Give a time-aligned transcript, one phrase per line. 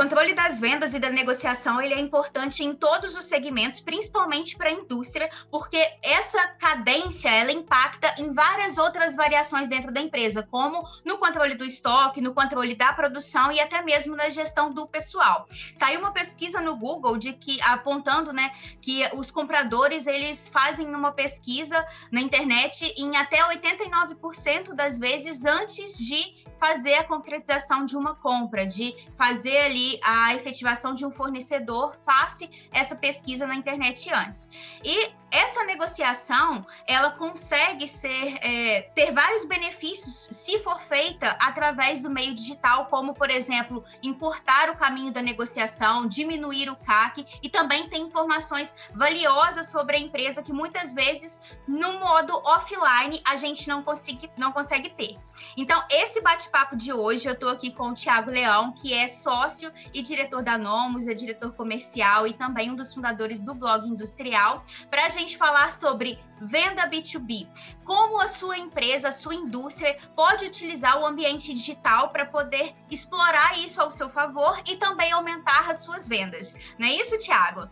[0.00, 4.70] Controle das vendas e da negociação ele é importante em todos os segmentos, principalmente para
[4.70, 10.82] a indústria, porque essa cadência ela impacta em várias outras variações dentro da empresa, como
[11.04, 15.46] no controle do estoque, no controle da produção e até mesmo na gestão do pessoal.
[15.74, 21.12] Saiu uma pesquisa no Google de que apontando, né, que os compradores eles fazem uma
[21.12, 28.14] pesquisa na internet em até 89% das vezes antes de fazer a concretização de uma
[28.14, 32.30] compra, de fazer ali a efetivação de um fornecedor, faça
[32.70, 34.48] essa pesquisa na internet antes.
[34.84, 42.10] E essa negociação ela consegue ser é, ter vários benefícios se for feita através do
[42.10, 47.88] meio digital, como por exemplo encurtar o caminho da negociação, diminuir o CAC e também
[47.88, 53.82] tem informações valiosas sobre a empresa que muitas vezes no modo offline a gente não
[53.82, 55.16] consegue não consegue ter.
[55.56, 59.72] Então esse bate-papo de hoje eu estou aqui com o Thiago Leão, que é sócio
[59.92, 64.64] e diretor da Nomos, é diretor comercial e também um dos fundadores do blog Industrial,
[64.90, 67.46] para a gente falar sobre venda B2B.
[67.84, 73.58] Como a sua empresa, a sua indústria pode utilizar o ambiente digital para poder explorar
[73.58, 76.54] isso ao seu favor e também aumentar as suas vendas.
[76.78, 77.68] Não é isso, Thiago?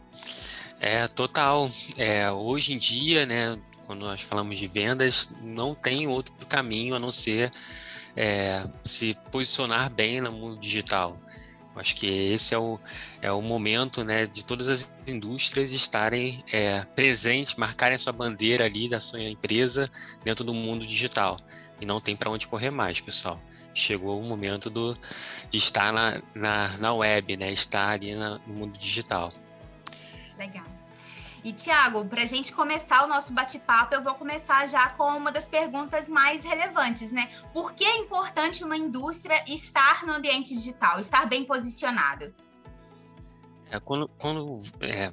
[0.81, 1.71] É, total.
[1.97, 6.99] É, hoje em dia, né, quando nós falamos de vendas, não tem outro caminho a
[6.99, 7.51] não ser
[8.15, 11.19] é, se posicionar bem no mundo digital.
[11.81, 12.79] Acho que esse é o,
[13.21, 18.65] é o momento né, de todas as indústrias estarem é, presentes, marcarem a sua bandeira
[18.65, 19.91] ali da sua empresa
[20.25, 21.39] dentro do mundo digital.
[21.81, 23.41] E não tem para onde correr mais, pessoal.
[23.73, 24.99] Chegou o momento do,
[25.51, 29.33] de estar na, na, na web, né, estar ali na, no mundo digital.
[30.37, 30.78] Legal.
[31.49, 35.33] E, Tiago, para a gente começar o nosso bate-papo, eu vou começar já com uma
[35.33, 37.31] das perguntas mais relevantes, né?
[37.55, 42.35] Por que é importante uma indústria estar no ambiente digital, estar bem posicionado?
[43.71, 45.11] É, quando, quando é,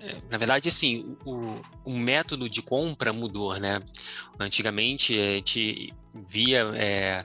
[0.00, 1.54] é, na verdade, assim, o,
[1.84, 3.80] o método de compra mudou, né?
[4.40, 7.24] Antigamente, a gente via é,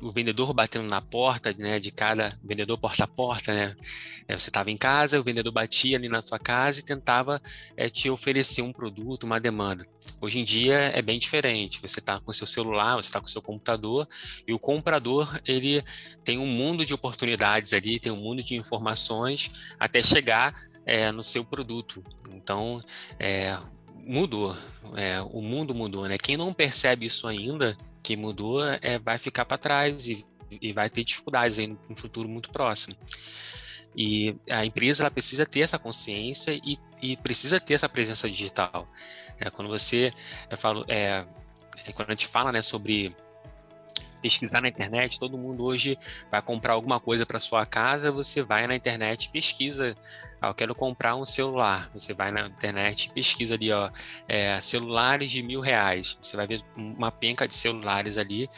[0.00, 3.76] o vendedor batendo na porta, né, de cada vendedor porta a porta, né?
[4.28, 7.40] É, você estava em casa, o vendedor batia ali na sua casa e tentava
[7.76, 9.86] é, te oferecer um produto, uma demanda.
[10.20, 11.80] Hoje em dia é bem diferente.
[11.80, 14.06] Você está com seu celular, você está com seu computador
[14.46, 15.82] e o comprador ele
[16.22, 20.54] tem um mundo de oportunidades ali, tem um mundo de informações até chegar
[20.86, 22.04] é, no seu produto.
[22.30, 22.82] Então,
[23.18, 23.58] é,
[24.04, 24.56] mudou,
[24.96, 26.18] é, o mundo mudou, né?
[26.18, 30.26] Quem não percebe isso ainda, que mudou, é, vai ficar para trás e,
[30.60, 32.96] e, vai ter dificuldades aí no, futuro muito próximo.
[33.96, 38.88] E a empresa ela precisa ter essa consciência e, e precisa ter essa presença digital.
[39.38, 40.12] É, quando você,
[40.50, 41.24] eu falo, é,
[41.86, 43.14] é quando a gente fala né, sobre
[44.22, 45.98] pesquisar na internet, todo mundo hoje
[46.30, 49.96] vai comprar alguma coisa para sua casa, você vai na internet pesquisa,
[50.40, 53.90] ah, eu quero comprar um celular, você vai na internet pesquisa ali, ó,
[54.28, 58.48] é, celulares de mil reais, você vai ver uma penca de celulares ali,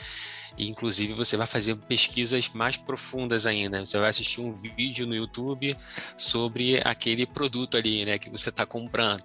[0.56, 5.14] e inclusive você vai fazer pesquisas mais profundas ainda, você vai assistir um vídeo no
[5.14, 5.76] YouTube
[6.16, 9.24] sobre aquele produto ali, né, que você está comprando,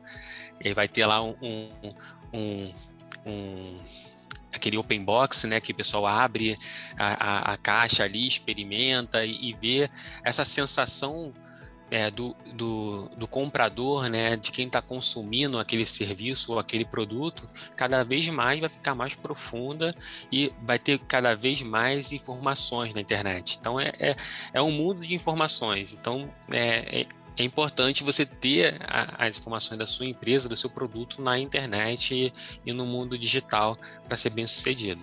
[0.64, 1.94] e vai ter lá um, um,
[2.34, 2.74] um,
[3.26, 3.80] um
[4.60, 6.58] aquele open box, né, que o pessoal abre
[6.98, 9.90] a, a, a caixa ali, experimenta e, e vê
[10.24, 11.34] essa sensação
[11.92, 17.50] é, do, do, do, comprador, né, de quem está consumindo aquele serviço ou aquele produto,
[17.76, 19.96] cada vez mais vai ficar mais profunda
[20.32, 23.58] e vai ter cada vez mais informações na internet.
[23.60, 24.16] Então é, é,
[24.54, 25.94] é um mundo de informações.
[25.94, 27.08] Então é,
[27.40, 32.14] é importante você ter a, as informações da sua empresa, do seu produto na internet
[32.14, 32.34] e,
[32.66, 35.02] e no mundo digital para ser bem sucedido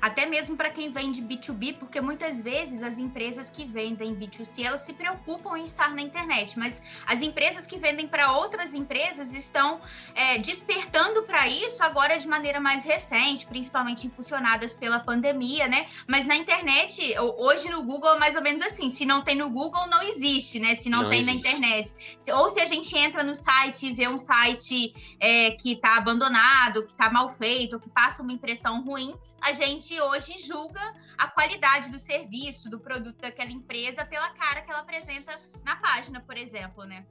[0.00, 4.80] até mesmo para quem vende B2B, porque muitas vezes as empresas que vendem B2C, elas
[4.80, 9.80] se preocupam em estar na internet, mas as empresas que vendem para outras empresas estão
[10.14, 15.86] é, despertando para isso agora de maneira mais recente, principalmente impulsionadas pela pandemia, né?
[16.06, 19.50] Mas na internet, hoje no Google é mais ou menos assim, se não tem no
[19.50, 20.74] Google, não existe, né?
[20.74, 21.34] Se não, não tem existe.
[21.34, 21.92] na internet.
[22.32, 26.84] Ou se a gente entra no site e vê um site é, que está abandonado,
[26.84, 29.14] que está mal feito, que passa uma impressão ruim,
[29.44, 30.80] a gente hoje julga
[31.18, 36.18] a qualidade do serviço, do produto daquela empresa pela cara que ela apresenta na página,
[36.20, 37.04] por exemplo, né?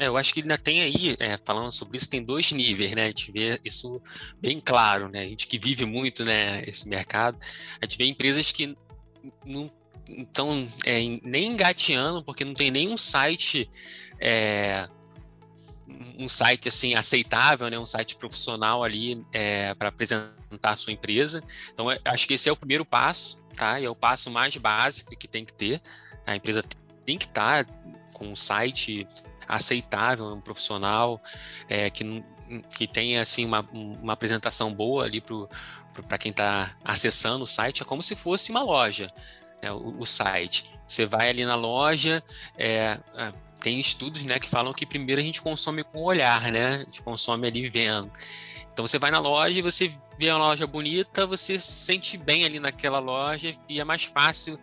[0.00, 3.04] É, eu acho que ainda tem aí, é, falando sobre isso, tem dois níveis, né?
[3.04, 4.00] A gente vê isso
[4.40, 5.20] bem claro, né?
[5.20, 7.38] A gente que vive muito, né, esse mercado,
[7.78, 8.74] a gente vê empresas que
[9.44, 9.70] não
[10.08, 13.70] estão é, nem engateando, porque não tem nenhum site
[14.18, 14.88] é,
[16.18, 21.42] um site assim aceitável, né, um site profissional ali é, para apresentar a sua empresa.
[21.72, 23.80] Então, acho que esse é o primeiro passo, tá?
[23.80, 25.80] E é o passo mais básico que tem que ter.
[26.26, 26.62] A empresa
[27.04, 27.72] tem que estar tá
[28.12, 29.06] com um site
[29.46, 31.20] aceitável, um profissional
[31.68, 32.24] é, que
[32.76, 35.22] que tenha assim uma, uma apresentação boa ali
[36.08, 39.10] para quem está acessando o site, é como se fosse uma loja,
[39.62, 40.70] né, o, o, site.
[40.86, 42.22] Você vai ali na loja,
[42.56, 43.32] é, é
[43.64, 46.74] tem estudos né, que falam que primeiro a gente consome com o olhar, né?
[46.74, 48.12] A gente consome ali vendo.
[48.70, 52.60] Então você vai na loja você vê uma loja bonita, você se sente bem ali
[52.60, 54.60] naquela loja e é mais fácil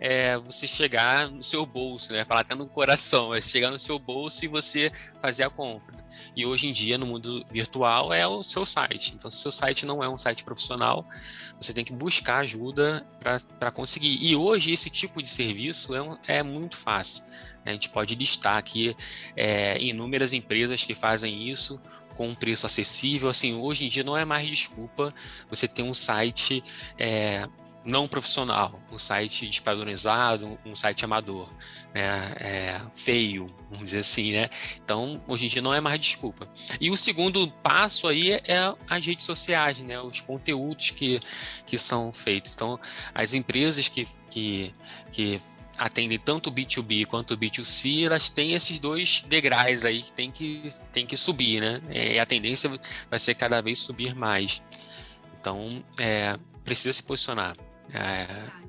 [0.00, 2.24] é, você chegar no seu bolso, né?
[2.24, 5.94] Falar até no coração, é chegar no seu bolso e você fazer a compra.
[6.34, 9.14] E hoje em dia, no mundo virtual, é o seu site.
[9.14, 11.06] Então, se o seu site não é um site profissional,
[11.60, 13.06] você tem que buscar ajuda
[13.58, 14.18] para conseguir.
[14.24, 17.22] E hoje, esse tipo de serviço é, um, é muito fácil.
[17.64, 18.96] A gente pode listar aqui
[19.36, 21.80] é, inúmeras empresas que fazem isso
[22.14, 23.28] com um preço acessível.
[23.28, 25.14] Assim, hoje em dia não é mais desculpa
[25.48, 26.62] você ter um site
[26.98, 27.46] é,
[27.84, 31.50] não profissional, um site despadronizado, um site amador,
[31.94, 34.48] né, é, feio, vamos dizer assim, né?
[34.84, 36.48] Então, hoje em dia não é mais desculpa.
[36.80, 39.98] E o segundo passo aí é, as redes sociais, né?
[40.00, 41.20] Os conteúdos que,
[41.66, 42.54] que são feitos.
[42.54, 42.78] Então,
[43.14, 44.74] as empresas que, que,
[45.10, 45.40] que
[45.80, 50.30] atendem tanto o B2B quanto o B2C, elas têm esses dois degraus aí que tem
[50.30, 50.62] que,
[50.92, 51.80] tem que subir, né?
[51.88, 52.70] É, e a tendência
[53.08, 54.62] vai ser cada vez subir mais.
[55.40, 57.56] Então, é, precisa se posicionar.
[57.94, 58.59] É...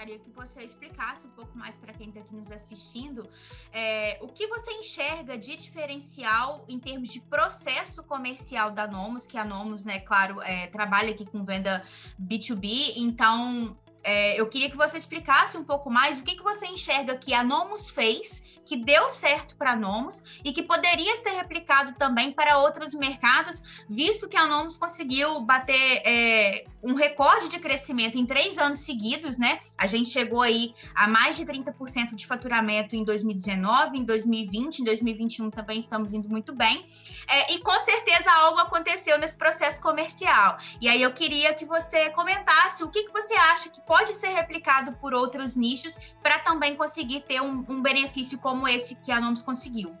[0.00, 3.28] Gostaria que você explicasse um pouco mais para quem está aqui nos assistindo
[3.70, 9.36] é, o que você enxerga de diferencial em termos de processo comercial da Nomos, que
[9.36, 11.84] a Nomos, né, claro, é, trabalha aqui com venda
[12.18, 16.66] B2B, então é, eu queria que você explicasse um pouco mais o que, que você
[16.66, 21.30] enxerga que a Nomos fez que deu certo para a Nomos e que poderia ser
[21.30, 27.58] replicado também para outros mercados, visto que a Nomos conseguiu bater é, um recorde de
[27.58, 29.58] crescimento em três anos seguidos, né?
[29.76, 34.84] A gente chegou aí a mais de 30% de faturamento em 2019, em 2020, em
[34.84, 36.86] 2021 também estamos indo muito bem.
[37.26, 40.58] É, e com certeza algo aconteceu nesse processo comercial.
[40.80, 44.28] E aí eu queria que você comentasse o que, que você acha que pode ser
[44.28, 49.20] replicado por outros nichos para também conseguir ter um, um benefício como esse que a
[49.20, 49.92] Nomes conseguiu?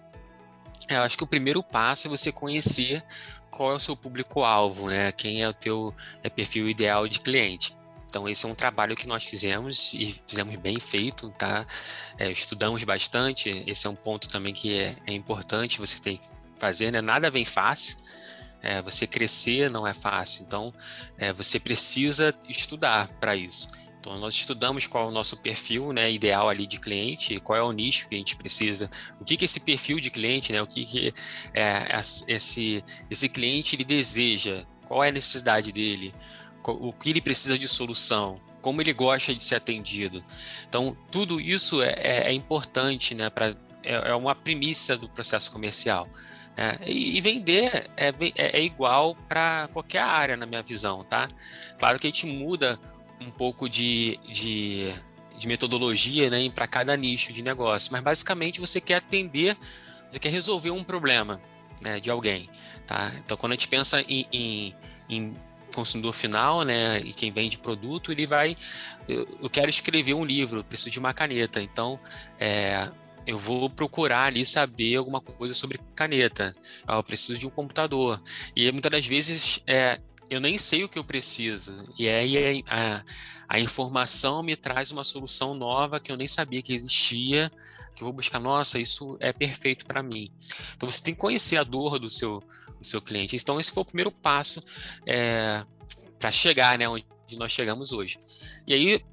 [0.86, 3.04] É, eu acho que o primeiro passo é você conhecer
[3.50, 5.10] qual é o seu público-alvo, né?
[5.10, 5.92] Quem é o teu
[6.22, 7.76] é, perfil ideal de cliente.
[8.08, 11.66] Então, esse é um trabalho que nós fizemos e fizemos bem feito, tá?
[12.16, 13.64] É, estudamos bastante.
[13.66, 16.28] Esse é um ponto também que é, é importante você tem que
[16.58, 17.00] fazer, né?
[17.00, 17.96] Nada vem fácil.
[18.62, 20.44] É, você crescer não é fácil.
[20.46, 20.72] Então,
[21.16, 23.68] é, você precisa estudar para isso.
[24.00, 27.62] Então, nós estudamos qual é o nosso perfil né, ideal ali de cliente, qual é
[27.62, 28.88] o nicho que a gente precisa,
[29.20, 31.14] o que, que esse perfil de cliente, né, o que, que
[31.52, 31.86] é,
[32.26, 36.14] esse, esse cliente ele deseja, qual é a necessidade dele,
[36.64, 40.24] o que ele precisa de solução, como ele gosta de ser atendido.
[40.66, 45.52] Então, tudo isso é, é, é importante, né, pra, é, é uma premissa do processo
[45.52, 46.08] comercial.
[46.86, 51.28] E, e, vender é, é, é igual para qualquer área, na minha visão, tá?
[51.78, 52.78] Claro que a gente muda
[53.20, 54.92] um pouco de, de,
[55.38, 59.56] de metodologia né, para cada nicho de negócio, mas basicamente você quer atender,
[60.10, 61.40] você quer resolver um problema
[61.80, 62.48] né, de alguém.
[62.86, 63.12] Tá?
[63.24, 64.74] Então, quando a gente pensa em, em,
[65.08, 65.36] em
[65.74, 68.56] consumidor final, né, e quem vende produto, ele vai,
[69.08, 72.00] eu, eu, quero escrever um livro, preciso de uma caneta, então
[72.38, 72.90] é,
[73.26, 76.52] eu vou procurar ali saber alguma coisa sobre caneta,
[76.86, 78.20] ah, eu preciso de um computador,
[78.56, 80.00] e muitas das vezes é,
[80.30, 81.72] eu nem sei o que eu preciso.
[81.98, 83.04] E aí a,
[83.48, 87.50] a, informação me traz uma solução nova que eu nem sabia que existia,
[87.94, 90.32] que eu vou buscar, nossa, isso é perfeito para mim.
[90.76, 92.42] Então você tem que conhecer a dor do seu,
[92.78, 93.34] do seu cliente.
[93.34, 94.62] Então esse foi o primeiro passo
[95.04, 95.64] é,
[96.18, 97.04] para chegar né, onde
[97.36, 98.18] nós chegamos hoje.
[98.66, 99.04] E aí,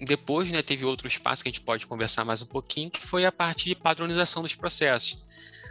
[0.00, 3.24] depois né, teve outros passos que a gente pode conversar mais um pouquinho, que foi
[3.24, 5.18] a parte de padronização dos processos.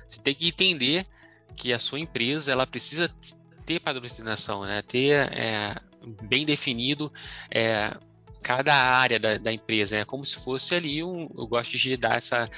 [0.07, 1.05] Você tem que entender
[1.55, 3.13] que a sua empresa ela precisa
[3.65, 4.81] ter padronização, né?
[4.81, 5.75] ter é,
[6.23, 7.11] bem definido
[7.49, 7.95] é,
[8.43, 10.05] cada área da, da, empresa, né?
[10.05, 11.29] como se fosse ali um.
[11.35, 12.49] Eu gosto de dar essa,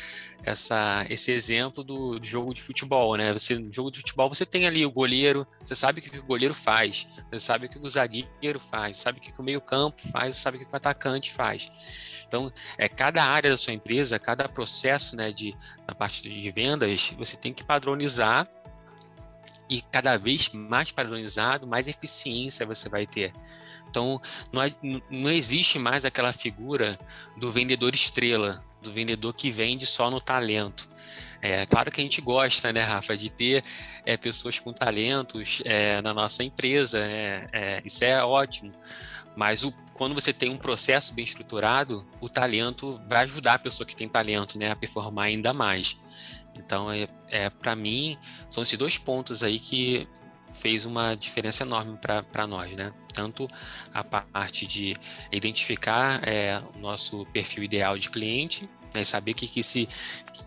[0.43, 3.31] essa, esse exemplo do, do, jogo de futebol, né?
[3.31, 6.23] Você, no jogo de futebol, você tem ali o goleiro, você sabe o que o
[6.23, 10.37] goleiro faz, você sabe o que o zagueiro faz, sabe o que o meio-campo faz,
[10.37, 11.69] sabe o que o atacante faz.
[12.27, 15.55] Então, é, cada área da sua empresa, cada processo né, de,
[15.87, 18.49] na parte de vendas, você tem que padronizar
[19.69, 23.33] e cada vez mais padronizado, mais eficiência você vai ter.
[23.95, 24.21] Então,
[24.51, 24.75] não, é,
[25.09, 26.99] não existe mais aquela figura
[27.37, 30.89] do vendedor estrela, do vendedor que vende só no talento.
[31.41, 33.63] É claro que a gente gosta, né, Rafa, de ter
[34.05, 38.73] é, pessoas com talentos é, na nossa empresa, é, é, isso é ótimo.
[39.33, 43.87] Mas o, quando você tem um processo bem estruturado, o talento vai ajudar a pessoa
[43.87, 45.95] que tem talento né, a performar ainda mais.
[46.53, 48.17] Então, é, é para mim,
[48.49, 50.05] são esses dois pontos aí que
[50.65, 51.95] fez uma diferença enorme
[52.31, 52.91] para nós, né?
[53.13, 53.47] Tanto
[53.93, 54.97] a parte de
[55.31, 59.87] identificar é, o nosso perfil ideal de cliente, né, saber o que, que, esse,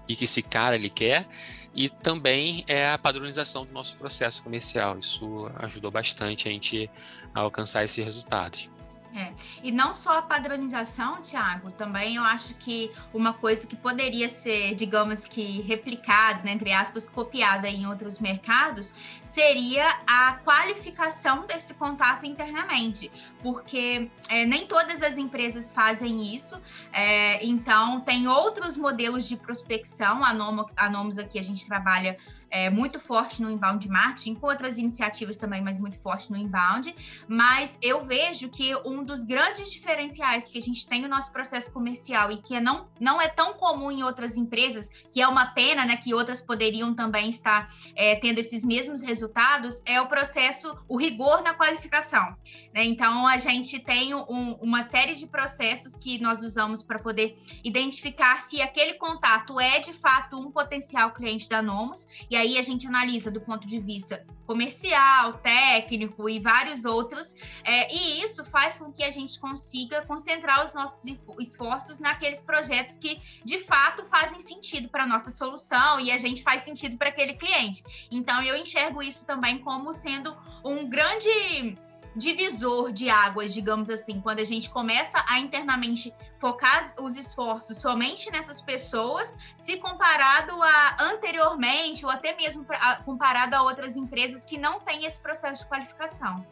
[0.09, 1.25] que, que esse cara ele quer,
[1.73, 4.99] e também é a padronização do nosso processo comercial.
[4.99, 6.91] Isso ajudou bastante a gente
[7.33, 8.69] a alcançar esses resultados.
[9.15, 9.33] É.
[9.63, 14.75] E não só a padronização, Tiago, também eu acho que uma coisa que poderia ser,
[14.75, 22.27] digamos que, replicada, né, entre aspas, copiada em outros mercados, seria a qualificação desse contato
[22.27, 23.11] internamente,
[23.43, 26.61] porque é, nem todas as empresas fazem isso,
[26.93, 32.19] é, então tem outros modelos de prospecção, a, Nomo, a Nomos aqui a gente trabalha
[32.51, 36.95] é, muito forte no inbound marketing, com outras iniciativas também, mas muito forte no inbound.
[37.27, 41.71] Mas eu vejo que um dos grandes diferenciais que a gente tem no nosso processo
[41.73, 45.47] comercial e que é não, não é tão comum em outras empresas, que é uma
[45.47, 50.77] pena, né, que outras poderiam também estar é, tendo esses mesmos resultados, é o processo,
[50.89, 52.37] o rigor na qualificação.
[52.73, 52.85] Né?
[52.85, 58.43] Então, a gente tem um, uma série de processos que nós usamos para poder identificar
[58.43, 62.87] se aquele contato é de fato um potencial cliente da Nomos e aí a gente
[62.87, 68.91] analisa do ponto de vista comercial, técnico e vários outros, é, e isso faz com
[68.91, 74.89] que a gente consiga concentrar os nossos esforços naqueles projetos que de fato fazem sentido
[74.89, 77.83] para a nossa solução e a gente faz sentido para aquele cliente.
[78.11, 81.77] Então eu enxergo isso também como sendo um grande
[82.19, 88.31] divisor de águas, digamos assim, quando a gente começa a internamente focar os esforços somente
[88.31, 92.67] nessas pessoas, se comparado a anteriormente, ou até mesmo
[93.05, 96.45] comparado a outras empresas que não têm esse processo de qualificação.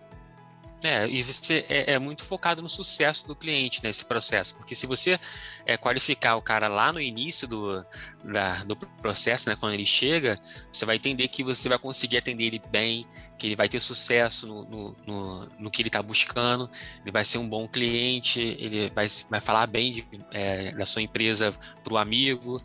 [0.82, 4.86] É, e você é, é, muito focado no sucesso do cliente nesse processo, porque se
[4.86, 5.18] você
[5.64, 7.84] é, qualificar o cara lá no início do,
[8.22, 10.38] da, do processo, né, quando ele chega,
[10.70, 13.06] você vai entender que você vai conseguir atender ele bem,
[13.38, 17.24] que ele vai ter sucesso no, no, no, no que ele está buscando, ele vai
[17.24, 21.94] ser um bom cliente, ele vai, vai falar bem de, é, da sua empresa para
[21.94, 22.62] o amigo.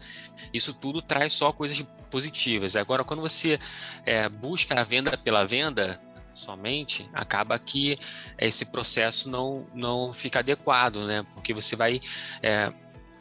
[0.54, 2.76] Isso tudo traz só coisas positivas.
[2.76, 3.58] Agora, quando você
[4.06, 6.00] é, busca a venda pela venda,
[6.34, 7.98] somente, acaba que
[8.38, 11.26] esse processo não, não fica adequado, né?
[11.34, 12.00] Porque você vai
[12.42, 12.72] é,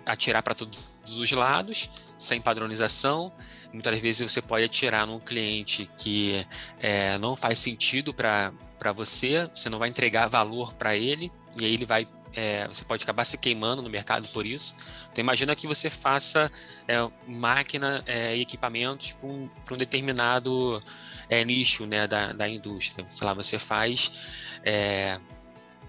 [0.06, 3.32] atirar para todos os lados, sem padronização.
[3.72, 6.46] Muitas vezes você pode atirar num cliente que
[6.78, 8.52] é, não faz sentido para
[8.94, 13.02] você, você não vai entregar valor para ele, e aí ele vai é, você pode
[13.02, 14.76] acabar se queimando no mercado por isso.
[15.10, 16.50] Então imagina que você faça
[16.87, 16.96] é,
[17.26, 20.82] máquina é, e equipamentos para um, um, determinado
[21.28, 23.04] é, nicho né, da, da indústria.
[23.08, 25.18] Sei lá, você faz é,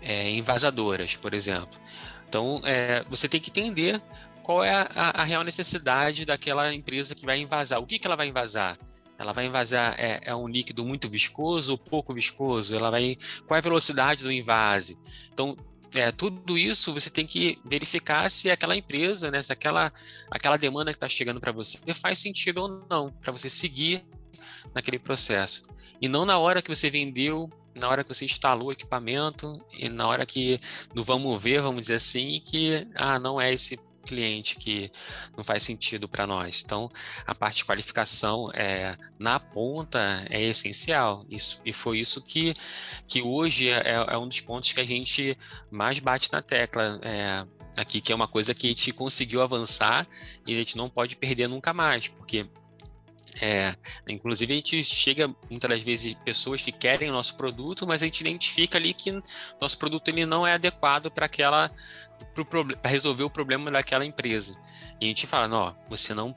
[0.01, 1.79] é, envasadoras, por exemplo.
[2.27, 2.61] Então
[3.09, 4.01] você tem que entender
[4.41, 7.79] qual é a, a, real necessidade daquela empresa que vai invasar.
[7.79, 8.77] O que, que ela vai invasar?
[9.19, 12.75] Ela vai invasar é, é, um líquido muito viscoso ou pouco viscoso?
[12.75, 14.97] Ela vai qual é a velocidade do invase?
[15.31, 15.55] Então
[15.95, 19.91] é, tudo isso você tem que verificar se aquela empresa, né, se aquela,
[20.29, 24.05] aquela demanda que está chegando para você faz sentido ou não, para você seguir
[24.73, 25.67] naquele processo.
[26.01, 29.89] E não na hora que você vendeu, na hora que você instalou o equipamento, e
[29.89, 30.59] na hora que
[30.93, 34.91] do vamos ver, vamos dizer assim, que ah, não é esse cliente que
[35.35, 36.61] não faz sentido para nós.
[36.65, 36.91] Então,
[37.25, 41.25] a parte de qualificação é, na ponta é essencial.
[41.29, 42.55] Isso, e foi isso que,
[43.07, 45.37] que hoje é, é um dos pontos que a gente
[45.69, 46.99] mais bate na tecla.
[47.03, 47.45] É,
[47.77, 50.07] aqui, que é uma coisa que a gente conseguiu avançar
[50.45, 52.45] e a gente não pode perder nunca mais, porque
[53.41, 53.73] é,
[54.07, 58.05] inclusive a gente chega muitas das vezes pessoas que querem o nosso produto, mas a
[58.05, 59.11] gente identifica ali que
[59.59, 61.71] nosso produto ele não é adequado para aquela
[62.81, 64.55] para resolver o problema daquela empresa.
[64.99, 66.35] E a gente fala, não, você não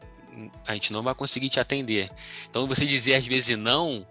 [0.67, 2.11] a gente não vai conseguir te atender.
[2.49, 4.07] Então você dizer às vezes não,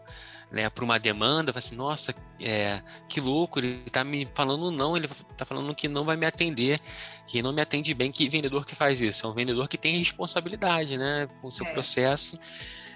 [0.53, 2.79] né, para uma demanda, fala assim, nossa, é,
[3.09, 6.79] que louco, ele está me falando não, ele está falando que não vai me atender,
[7.25, 9.25] que não me atende bem, que vendedor que faz isso?
[9.25, 11.73] É um vendedor que tem responsabilidade, né, com o seu é.
[11.73, 12.39] processo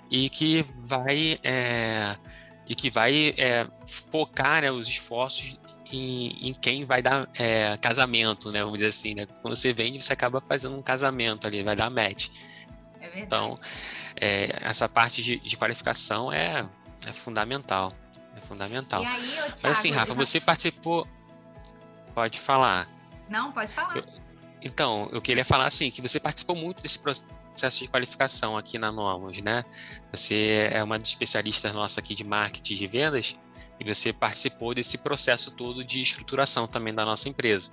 [0.10, 2.16] e que vai é,
[2.68, 3.68] e que vai é,
[4.12, 5.58] focar né, os esforços
[5.92, 8.62] em, em, quem vai dar é, casamento, né?
[8.62, 9.26] Vamos dizer assim, né?
[9.42, 12.28] Quando você vende, você acaba fazendo um casamento ali, vai dar match.
[13.00, 13.58] É então,
[14.62, 16.68] essa parte de, de qualificação é,
[17.08, 17.94] é fundamental.
[18.36, 19.02] É fundamental.
[19.02, 20.20] Aí, Thiago, Mas assim, Rafa, já...
[20.20, 21.08] você participou.
[22.14, 22.88] Pode falar.
[23.30, 23.98] Não, pode falar.
[23.98, 24.06] Eu...
[24.62, 28.92] Então, eu queria falar assim, que você participou muito desse processo de qualificação aqui na
[28.92, 29.64] Nomos, né?
[30.12, 33.38] Você é uma dos especialistas nossa aqui de marketing de vendas
[33.80, 37.72] e você participou desse processo todo de estruturação também da nossa empresa.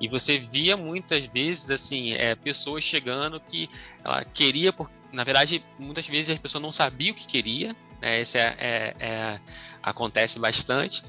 [0.00, 3.68] E você via muitas vezes assim é, pessoas chegando que
[4.04, 8.20] ela queria, por, na verdade, muitas vezes a pessoa não sabia o que queria, né?
[8.20, 9.40] Isso é, é, é,
[9.82, 11.04] acontece bastante.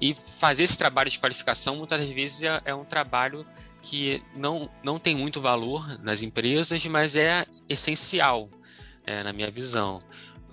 [0.00, 3.46] E fazer esse trabalho de qualificação muitas vezes é, é um trabalho
[3.80, 8.48] que não, não tem muito valor nas empresas, mas é essencial,
[9.06, 10.00] é, na minha visão.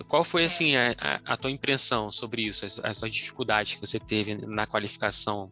[0.08, 3.98] Qual foi assim a, a, a tua impressão sobre isso, as, as dificuldades que você
[3.98, 5.50] teve na qualificação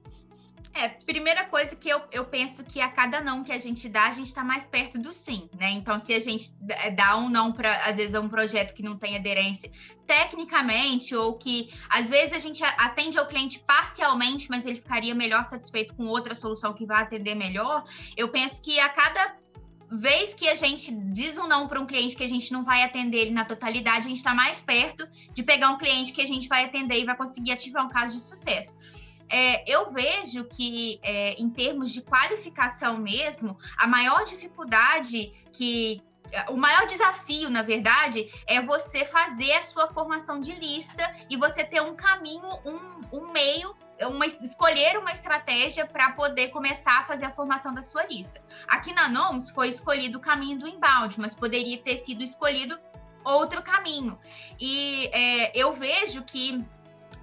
[0.73, 4.07] é, primeira coisa que eu, eu penso que a cada não que a gente dá,
[4.07, 5.71] a gente está mais perto do sim, né?
[5.71, 8.97] Então, se a gente é, dá um não para, às vezes, um projeto que não
[8.97, 9.71] tem aderência
[10.07, 15.45] tecnicamente, ou que às vezes a gente atende ao cliente parcialmente, mas ele ficaria melhor
[15.45, 17.85] satisfeito com outra solução que vai atender melhor,
[18.17, 19.37] eu penso que a cada
[19.93, 22.85] vez que a gente diz um não para um cliente que a gente não vai
[22.85, 26.27] atender ele na totalidade, a gente está mais perto de pegar um cliente que a
[26.27, 28.75] gente vai atender e vai conseguir ativar um caso de sucesso
[29.31, 36.03] é, eu vejo que, é, em termos de qualificação mesmo, a maior dificuldade que.
[36.49, 41.65] O maior desafio, na verdade, é você fazer a sua formação de lista e você
[41.65, 43.75] ter um caminho, um, um meio
[44.07, 48.41] uma, escolher uma estratégia para poder começar a fazer a formação da sua lista.
[48.69, 52.79] Aqui na NOMS foi escolhido o caminho do inbound, mas poderia ter sido escolhido
[53.25, 54.19] outro caminho.
[54.59, 56.65] E é, eu vejo que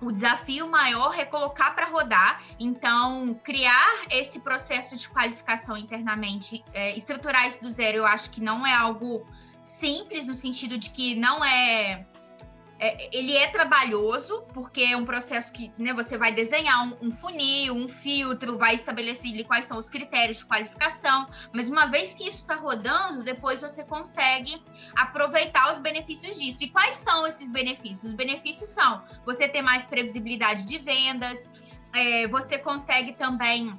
[0.01, 6.96] o desafio maior é colocar para rodar, então criar esse processo de qualificação internamente, é,
[6.96, 9.25] estruturar isso do zero, eu acho que não é algo
[9.63, 12.06] simples no sentido de que não é
[12.79, 17.12] é, ele é trabalhoso, porque é um processo que né, você vai desenhar um, um,
[17.12, 22.24] funil, um filtro, vai estabelecer quais são os critérios de qualificação, mas uma vez que
[22.24, 24.62] isso está rodando, depois você consegue
[24.95, 26.63] aproveitar os benefícios disso.
[26.63, 28.06] E quais são esses benefícios?
[28.06, 31.49] Os benefícios são você ter mais previsibilidade de vendas,
[31.93, 33.75] é, você consegue também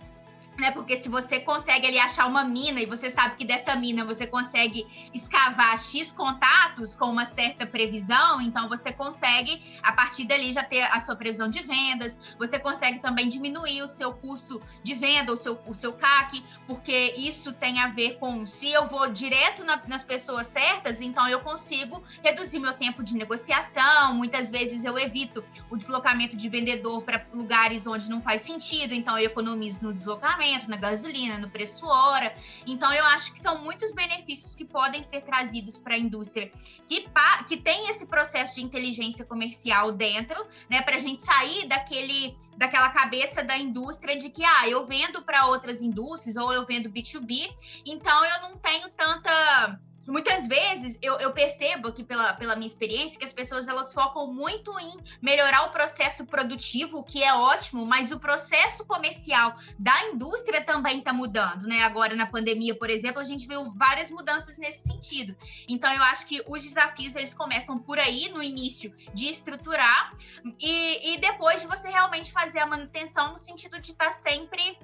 [0.59, 0.73] né?
[0.73, 4.27] Porque se você consegue ali achar uma mina e você sabe que dessa mina você
[4.27, 10.64] consegue escavar X contatos com uma certa previsão, então você consegue, a partir dali, já
[10.64, 15.33] ter a sua previsão de vendas, você consegue também diminuir o seu custo de venda,
[15.33, 19.64] o seu, o seu CAC, porque isso tem a ver com se eu vou direto
[19.64, 24.14] na, nas pessoas certas, então eu consigo reduzir meu tempo de negociação.
[24.14, 29.16] Muitas vezes eu evito o deslocamento de vendedor para lugares onde não faz sentido, então
[29.16, 32.35] eu economizo no deslocamento na gasolina, no preço hora.
[32.67, 36.51] Então, eu acho que são muitos benefícios que podem ser trazidos para a indústria
[36.87, 37.07] que,
[37.47, 40.83] que tem esse processo de inteligência comercial dentro, né?
[40.83, 45.47] Para a gente sair daquele daquela cabeça da indústria de que ah, eu vendo para
[45.47, 47.49] outras indústrias ou eu vendo B2B,
[47.87, 53.18] então eu não tenho tanta muitas vezes eu, eu, percebo que pela, pela minha experiência
[53.18, 58.11] que as pessoas elas focam muito em melhorar o processo produtivo, que é ótimo, mas
[58.11, 61.83] o processo comercial da indústria também está mudando, né?
[61.83, 65.37] Agora na pandemia, por exemplo, a gente viu várias mudanças nesse sentido.
[65.68, 70.14] Então eu acho que os desafios eles começam por aí no início de estruturar
[70.59, 74.79] e, e depois de você realmente fazer a manutenção no sentido de estar tá sempre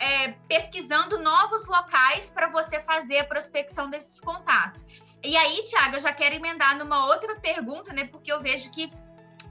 [0.00, 4.84] é, pesquisando novos locais para você fazer a prospecção desses contatos.
[5.22, 8.06] E aí, Tiago, eu já quero emendar numa outra pergunta, né?
[8.06, 8.90] Porque eu vejo que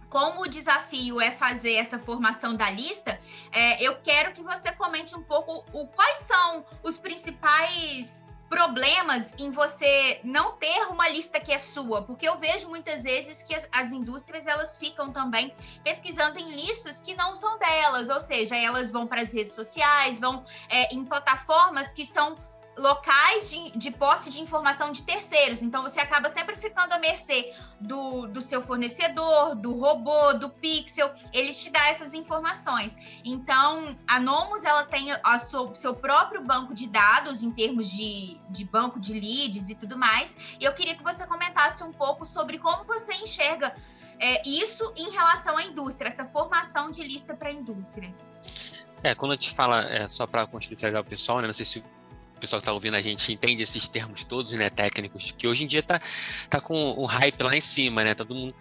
[0.09, 5.15] como o desafio é fazer essa formação da lista, é, eu quero que você comente
[5.15, 11.51] um pouco o, quais são os principais problemas em você não ter uma lista que
[11.51, 16.39] é sua, porque eu vejo muitas vezes que as, as, indústrias elas ficam também pesquisando
[16.39, 20.43] em listas que não são delas, ou seja, elas vão para as redes sociais, vão
[20.67, 22.35] é, em plataformas que são
[22.79, 25.61] locais de, de posse de informação de terceiros.
[25.61, 31.11] Então, você acaba sempre ficando à mercê do, do seu fornecedor, do robô, do pixel.
[31.33, 32.97] Ele te dá essas informações.
[33.23, 38.39] Então, a Nomos, ela tem o seu, seu próprio banco de dados em termos de,
[38.49, 40.35] de banco de leads e tudo mais.
[40.59, 43.75] E eu queria que você comentasse um pouco sobre como você enxerga
[44.19, 48.13] é, isso em relação à indústria, essa formação de lista para a indústria.
[49.01, 51.83] É, quando a gente fala, é, só para contextualizar o pessoal, né, não sei se
[52.39, 55.65] o pessoal que está ouvindo a gente entende esses termos todos, né, técnicos, que hoje
[55.65, 55.99] em dia tá,
[56.49, 58.15] tá com o hype lá em cima, né?
[58.15, 58.55] Todo mundo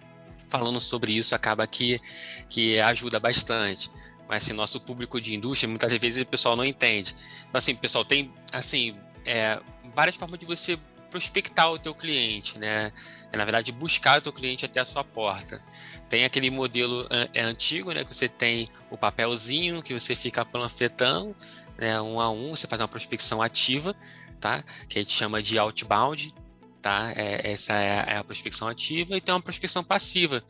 [0.49, 2.01] falando sobre isso, acaba que,
[2.49, 3.91] que ajuda bastante.
[4.29, 7.15] Mas assim, nosso público de indústria, muitas vezes o pessoal não entende.
[7.43, 9.61] Então, assim, pessoal, tem assim, é,
[9.95, 10.79] várias formas de você
[11.11, 12.93] prospectar o teu cliente, né?
[13.33, 15.63] É, na verdade, buscar o teu cliente até a sua porta.
[16.09, 18.05] Tem aquele modelo é, antigo, né?
[18.05, 21.35] Que você tem o papelzinho que você fica panfletando,
[21.79, 22.01] né?
[22.01, 23.95] Um a um, você faz uma prospecção ativa,
[24.41, 24.63] tá?
[24.89, 26.35] Que a gente chama de outbound,
[26.83, 27.13] tá?
[27.17, 30.43] É, essa é a, é prospecção ativa e tem uma prospecção passiva,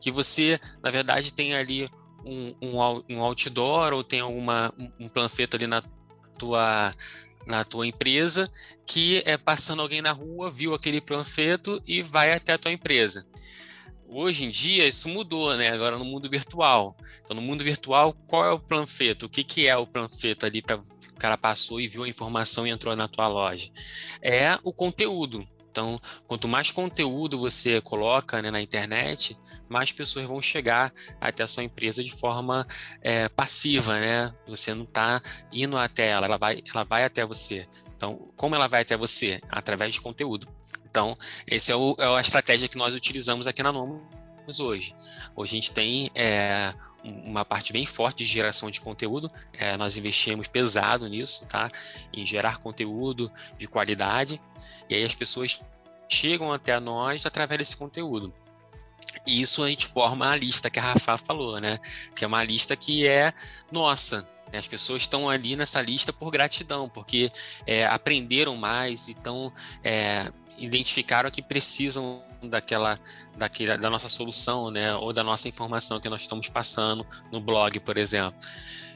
[0.00, 1.88] que você, na verdade, tem ali
[2.24, 5.82] um, um, um outdoor ou tem alguma, um, panfleto ali na
[6.38, 6.92] tua
[7.44, 8.48] na tua empresa
[8.86, 13.26] que é passando alguém na rua, viu aquele panfleto e vai até a tua empresa.
[14.14, 15.70] Hoje em dia isso mudou, né?
[15.70, 16.94] Agora no mundo virtual.
[17.24, 19.24] Então no mundo virtual, qual é o panfleto?
[19.24, 20.82] O que, que é o panfleto ali para o
[21.18, 23.70] cara passou e viu a informação e entrou na tua loja?
[24.20, 25.42] É o conteúdo.
[25.70, 29.38] Então, quanto mais conteúdo você coloca né, na internet,
[29.70, 32.66] mais pessoas vão chegar até a sua empresa de forma
[33.00, 34.34] é, passiva, né?
[34.46, 37.66] Você não está indo até ela, ela vai, ela vai até você.
[37.96, 39.40] Então, como ela vai até você?
[39.48, 40.46] Através de conteúdo.
[40.92, 44.94] Então, essa é, é, a estratégia que nós utilizamos aqui na Nomos hoje.
[45.34, 49.32] Hoje a gente tem é, uma parte bem forte de geração de conteúdo.
[49.54, 51.70] É, nós investimos pesado nisso, tá?
[52.12, 54.38] Em gerar conteúdo de qualidade
[54.86, 55.62] e aí as pessoas
[56.06, 58.30] chegam até nós através desse conteúdo.
[59.26, 61.78] E isso a gente forma a lista que a Rafa falou, né?
[62.14, 63.32] Que é uma lista que é
[63.70, 64.28] nossa.
[64.52, 64.58] Né?
[64.58, 67.32] As pessoas estão ali nessa lista por gratidão, porque
[67.66, 69.50] é, aprenderam mais, então
[69.82, 72.98] é, identificaram que precisam daquela,
[73.36, 74.94] daquela da nossa solução, né?
[74.94, 78.38] Ou da nossa informação que nós estamos passando no blog, por exemplo.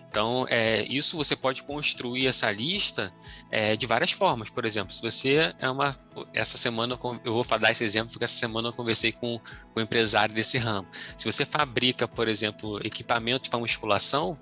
[0.09, 3.13] Então, é, isso você pode construir essa lista
[3.51, 4.49] é, de várias formas.
[4.49, 5.95] Por exemplo, se você é uma.
[6.33, 9.83] Essa semana, eu vou dar esse exemplo, porque essa semana eu conversei com, com um
[9.83, 10.89] empresário desse ramo.
[11.19, 14.39] Se você fabrica, por exemplo, equipamentos para musculação,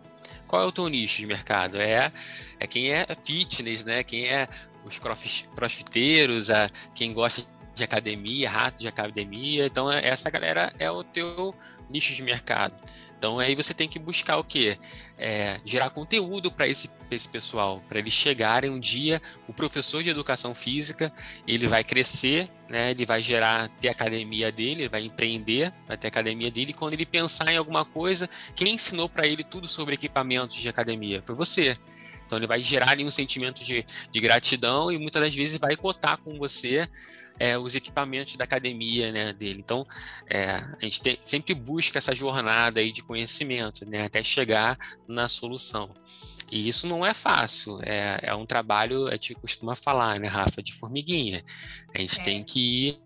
[0.46, 1.76] qual é o teu nicho de mercado?
[1.76, 2.12] É,
[2.60, 4.04] é quem é fitness, né?
[4.04, 4.46] Quem é
[4.84, 7.44] os crossfiteiros, a, quem gosta
[7.74, 9.66] de academia, rato de academia.
[9.66, 11.54] Então, essa galera é o teu
[11.90, 12.74] nicho de mercado.
[13.24, 14.76] Então aí você tem que buscar o quê?
[15.16, 20.10] É, gerar conteúdo para esse, esse pessoal, para eles chegarem um dia, o professor de
[20.10, 21.10] educação física,
[21.48, 22.90] ele vai crescer, né?
[22.90, 27.06] Ele vai gerar, ter academia dele, ele vai empreender, vai ter academia dele, quando ele
[27.06, 31.22] pensar em alguma coisa, quem ensinou para ele tudo sobre equipamentos de academia?
[31.24, 31.78] Foi você.
[32.34, 35.76] Então ele vai gerar ali um sentimento de, de gratidão e muitas das vezes vai
[35.76, 36.88] cotar com você
[37.38, 39.60] é, os equipamentos da academia né, dele.
[39.60, 39.86] Então,
[40.28, 45.28] é, a gente tem, sempre busca essa jornada aí de conhecimento, né, até chegar na
[45.28, 45.94] solução.
[46.54, 50.62] E isso não é fácil, é, é um trabalho, a gente costuma falar, né, Rafa,
[50.62, 51.44] de formiguinha.
[51.92, 52.22] A gente é.
[52.22, 53.00] tem que ir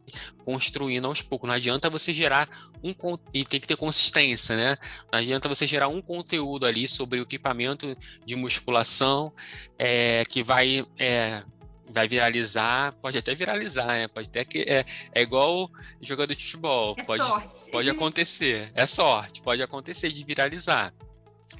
[0.45, 1.49] construindo aos poucos.
[1.49, 2.47] Não adianta você gerar
[2.85, 2.95] um
[3.33, 4.77] e tem que ter consistência, né?
[5.11, 9.33] Não adianta você gerar um conteúdo ali sobre o equipamento de musculação
[9.79, 11.43] é, que vai é,
[11.89, 14.09] vai viralizar, pode até viralizar, né?
[14.09, 14.85] Pode até que é,
[15.15, 15.71] é igual
[16.03, 17.71] jogador de futebol, é pode, sorte.
[17.71, 20.93] pode acontecer, é sorte, pode acontecer de viralizar.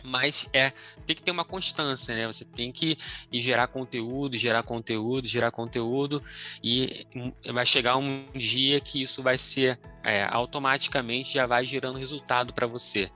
[0.03, 0.73] Mas é,
[1.07, 2.27] tem que ter uma constância, né?
[2.27, 2.97] Você tem que
[3.33, 6.23] gerar conteúdo, gerar conteúdo, gerar conteúdo,
[6.63, 7.07] e
[7.53, 12.67] vai chegar um dia que isso vai ser é, automaticamente já vai gerando resultado para
[12.67, 13.11] você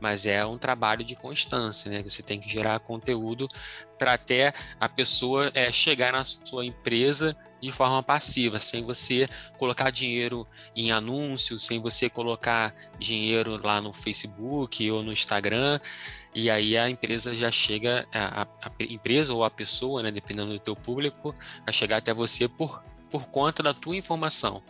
[0.00, 2.02] mas é um trabalho de constância, né?
[2.02, 3.48] Você tem que gerar conteúdo
[3.98, 9.90] para até a pessoa é, chegar na sua empresa de forma passiva, sem você colocar
[9.90, 15.80] dinheiro em anúncios, sem você colocar dinheiro lá no Facebook ou no Instagram,
[16.34, 20.58] e aí a empresa já chega, a, a empresa ou a pessoa, né, dependendo do
[20.58, 24.62] teu público, vai chegar até você por, por conta da tua informação.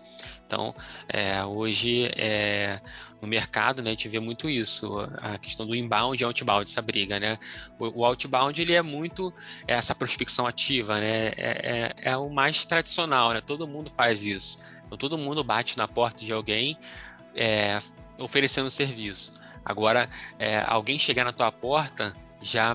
[0.47, 0.75] Então,
[1.09, 2.81] é, hoje é,
[3.21, 6.81] no mercado, né, a gente vê muito isso, a questão do inbound e outbound, essa
[6.81, 7.39] briga, né?
[7.79, 9.33] O, o outbound, ele é muito
[9.67, 11.29] essa prospecção ativa, né?
[11.29, 13.43] É, é, é, o mais tradicional, né?
[13.43, 14.59] Todo mundo faz isso.
[14.87, 16.79] Então, todo mundo bate na porta de alguém
[17.37, 17.79] é,
[18.19, 19.39] oferecendo serviço.
[19.69, 22.75] Agora, é, alguém chegar na tua porta já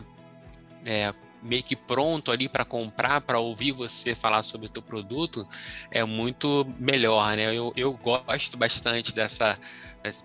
[0.86, 5.48] é, meio que pronto ali para comprar, para ouvir você falar sobre o teu produto,
[5.90, 7.54] é muito melhor, né?
[7.54, 9.58] Eu, eu gosto bastante dessa,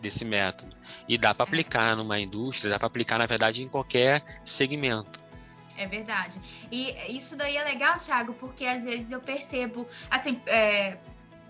[0.00, 0.76] desse método.
[1.09, 5.18] E dá para aplicar numa indústria, dá para aplicar, na verdade, em qualquer segmento.
[5.74, 6.40] É verdade.
[6.70, 10.98] E isso daí é legal, Thiago, porque às vezes eu percebo, assim, é,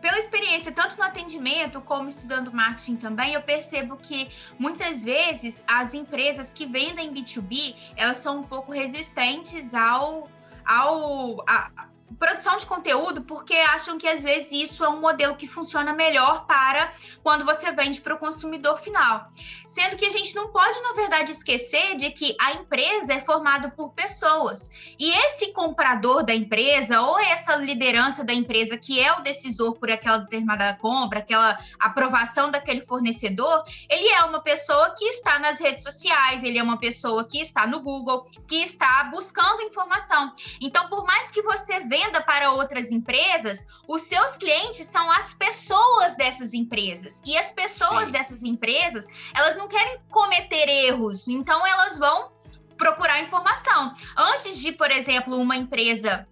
[0.01, 5.95] pela experiência, tanto no atendimento como estudando marketing também, eu percebo que muitas vezes as
[5.95, 10.29] empresas que vendem B2B, elas são um pouco resistentes ao,
[10.65, 15.47] ao a, produção de conteúdo porque acham que às vezes isso é um modelo que
[15.47, 16.93] funciona melhor para
[17.23, 19.31] quando você vende para o consumidor final.
[19.67, 23.71] Sendo que a gente não pode, na verdade, esquecer de que a empresa é formada
[23.71, 24.71] por pessoas.
[24.99, 29.91] E esse comprador da empresa, ou essa liderança da empresa que é o decisor por
[29.91, 35.85] aquela determinada compra, aquela aprovação daquele fornecedor, ele é uma pessoa que está nas redes
[35.85, 40.33] sociais, ele é uma pessoa que está no Google, que está buscando informação.
[40.61, 46.17] Então, por mais que você venda para outras empresas, os seus clientes são as pessoas
[46.17, 47.21] dessas empresas.
[47.27, 48.13] E as pessoas Sim.
[48.13, 52.31] dessas empresas, elas não querem cometer erros, então elas vão
[52.77, 53.93] procurar informação.
[54.17, 56.27] Antes de, por exemplo, uma empresa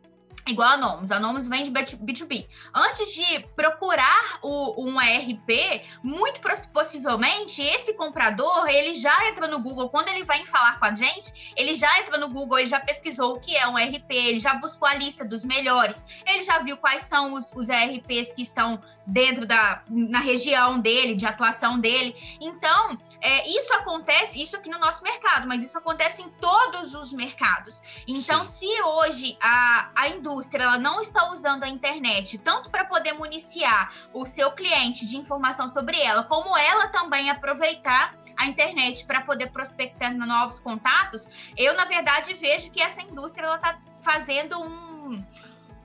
[0.47, 1.11] igual a Nomus.
[1.11, 2.47] A Nomus vende B2B.
[2.75, 6.41] Antes de procurar o, um ERP, muito
[6.73, 11.53] possivelmente esse comprador, ele já entra no Google, quando ele vai falar com a gente,
[11.57, 14.55] ele já entra no Google, ele já pesquisou o que é um ERP, ele já
[14.55, 18.81] buscou a lista dos melhores, ele já viu quais são os, os ERPs que estão
[19.07, 22.15] dentro da na região dele, de atuação dele.
[22.41, 27.13] Então, é, isso acontece, isso aqui no nosso mercado, mas isso acontece em todos os
[27.13, 27.83] mercados.
[28.07, 28.67] Então, Sim.
[28.67, 33.93] se hoje a, a indústria ela não está usando a internet tanto para poder municiar
[34.13, 39.51] o seu cliente de informação sobre ela, como ela também aproveitar a internet para poder
[39.51, 45.25] prospectar novos contatos, eu, na verdade, vejo que essa indústria está fazendo um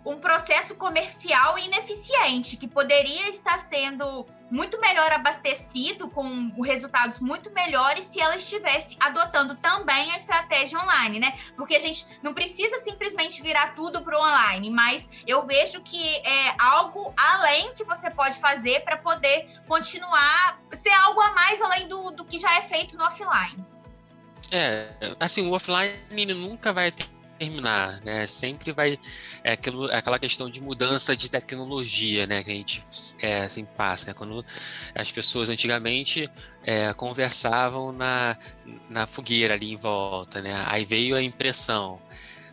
[0.05, 8.05] um processo comercial ineficiente, que poderia estar sendo muito melhor abastecido, com resultados muito melhores,
[8.05, 11.39] se ela estivesse adotando também a estratégia online, né?
[11.55, 16.17] Porque a gente não precisa simplesmente virar tudo para o online, mas eu vejo que
[16.17, 21.87] é algo além que você pode fazer para poder continuar, ser algo a mais além
[21.87, 23.63] do, do que já é feito no offline.
[24.51, 24.87] É,
[25.17, 27.07] assim, o offline nunca vai ter
[27.41, 28.27] terminar, né?
[28.27, 28.99] Sempre vai
[29.43, 32.43] é aquilo, é aquela questão de mudança de tecnologia, né?
[32.43, 32.84] Que a gente
[33.19, 34.13] é, assim passa, né?
[34.13, 34.45] Quando
[34.93, 36.30] as pessoas antigamente
[36.63, 38.38] é, conversavam na,
[38.89, 40.63] na fogueira ali em volta, né?
[40.67, 41.99] Aí veio a impressão,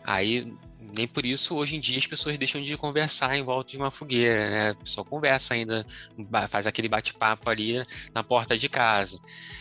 [0.03, 0.51] aí
[0.93, 3.91] nem por isso hoje em dia as pessoas deixam de conversar em volta de uma
[3.91, 4.71] fogueira, né?
[4.71, 5.85] O pessoal conversa ainda,
[6.49, 9.19] faz aquele bate-papo ali na porta de casa.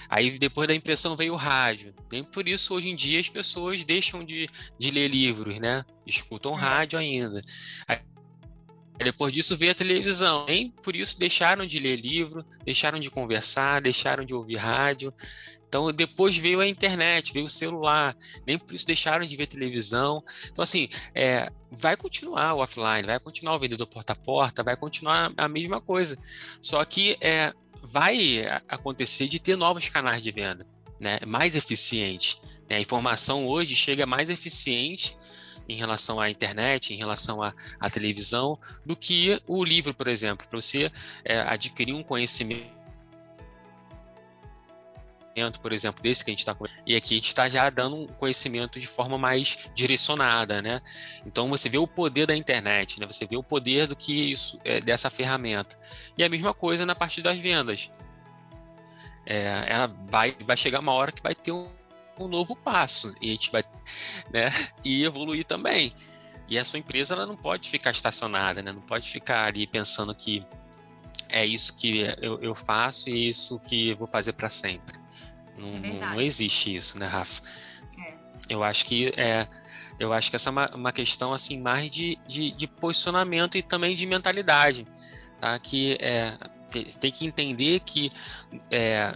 [0.09, 1.95] Aí depois da impressão veio o rádio.
[2.11, 5.85] Nem por isso hoje em dia as pessoas deixam de, de ler livros, né?
[6.07, 6.61] Escutam é.
[6.61, 7.43] rádio ainda.
[7.87, 7.99] Aí,
[8.99, 10.47] depois disso veio a televisão.
[10.47, 15.13] Nem por isso deixaram de ler livro, deixaram de conversar, deixaram de ouvir rádio.
[15.69, 20.25] Então, depois veio a internet, veio o celular, nem por isso deixaram de ver televisão.
[20.51, 24.77] Então, assim, é, vai continuar o offline, vai continuar o vendedor porta a porta, vai
[24.77, 26.17] continuar a mesma coisa.
[26.63, 27.53] Só que é,
[27.83, 30.67] vai acontecer de ter novos canais de venda,
[30.99, 31.19] né?
[31.27, 32.41] mais eficiente.
[32.69, 32.77] Né?
[32.77, 35.17] A informação hoje chega mais eficiente
[35.69, 40.49] em relação à internet, em relação à, à televisão, do que o livro, por exemplo.
[40.49, 40.91] Para você
[41.23, 42.78] é, adquirir um conhecimento
[45.61, 48.07] por exemplo, desse que a gente está e aqui a gente está já dando um
[48.07, 50.81] conhecimento de forma mais direcionada, né?
[51.27, 53.07] Então você vê o poder da internet, né?
[53.07, 55.79] Você vê o poder do que isso é, dessa ferramenta.
[56.17, 57.91] E a mesma coisa na parte das vendas.
[59.27, 61.69] É, ela vai, vai chegar uma hora que vai ter um,
[62.19, 63.63] um novo passo e a gente vai,
[64.33, 64.51] né?
[64.85, 65.93] E evoluir também.
[66.49, 68.73] E a sua empresa ela não pode ficar estacionada, né?
[68.73, 70.45] Não pode ficar ali pensando que
[71.29, 74.98] é isso que eu, eu faço e é isso que vou fazer para sempre.
[75.59, 77.43] Não, é não, existe isso, né, Rafa?
[77.99, 78.15] É.
[78.49, 79.47] Eu acho que é,
[79.99, 83.63] eu acho que essa é uma, uma questão assim mais de, de, de, posicionamento e
[83.63, 84.87] também de mentalidade,
[85.41, 85.59] tá?
[85.59, 86.33] Que é,
[87.01, 88.13] tem que entender que
[88.71, 89.13] é,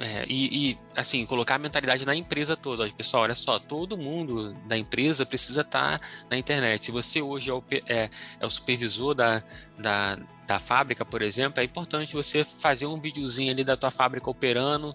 [0.00, 2.88] é, e, e, assim, colocar a mentalidade na empresa toda.
[2.90, 6.84] Pessoal, olha só, todo mundo da empresa precisa estar tá na internet.
[6.84, 8.08] Se você hoje é o, é,
[8.38, 9.42] é o supervisor da,
[9.76, 14.30] da, da, fábrica, por exemplo, é importante você fazer um videozinho ali da tua fábrica
[14.30, 14.94] operando.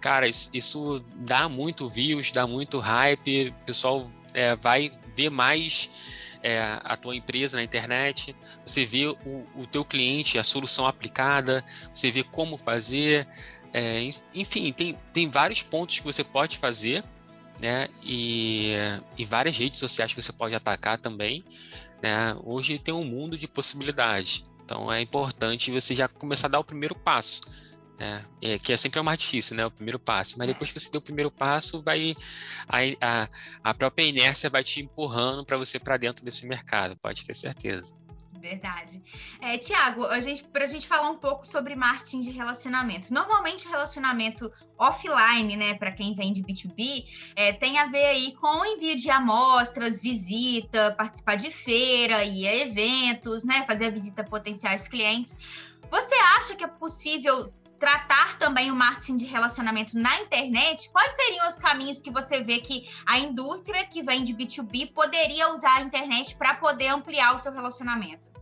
[0.00, 5.90] Cara, isso, isso dá muito views, dá muito hype, o pessoal é, vai ver mais
[6.44, 8.36] é, a tua empresa na internet,
[8.66, 13.26] você vê o, o teu cliente, a solução aplicada, você vê como fazer,
[13.74, 17.02] é, enfim, tem, tem vários pontos que você pode fazer,
[17.60, 17.88] né?
[18.04, 18.72] E,
[19.18, 21.44] e várias redes sociais que você pode atacar também.
[22.00, 22.36] Né?
[22.44, 24.44] Hoje tem um mundo de possibilidades.
[24.64, 27.42] Então é importante você já começar a dar o primeiro passo.
[27.98, 28.24] Né?
[28.40, 29.66] É, que é sempre o mais difícil, né?
[29.66, 30.36] O primeiro passo.
[30.38, 32.16] Mas depois que você deu o primeiro passo, vai
[32.68, 33.28] a, a,
[33.64, 38.03] a própria inércia vai te empurrando para você para dentro desse mercado, pode ter certeza.
[38.44, 39.02] Verdade.
[39.40, 43.10] É, Tiago, a gente, para a gente falar um pouco sobre marketing de relacionamento.
[43.10, 48.96] Normalmente, relacionamento offline, né, para quem vende B2B, é, tem a ver aí com envio
[48.96, 54.88] de amostras, visita, participar de feira, ir a eventos, né, fazer a visita a potenciais
[54.88, 55.34] clientes.
[55.90, 61.46] Você acha que é possível tratar também o marketing de relacionamento na internet, quais seriam
[61.46, 65.82] os caminhos que você vê que a indústria que vem de B2B poderia usar a
[65.82, 68.33] internet para poder ampliar o seu relacionamento?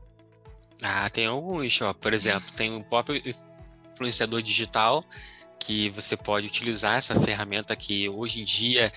[0.82, 1.92] Ah, tem alguns, ó.
[1.94, 3.22] Por exemplo, tem o próprio
[3.94, 5.04] influenciador digital,
[5.58, 8.92] que você pode utilizar essa ferramenta que hoje em dia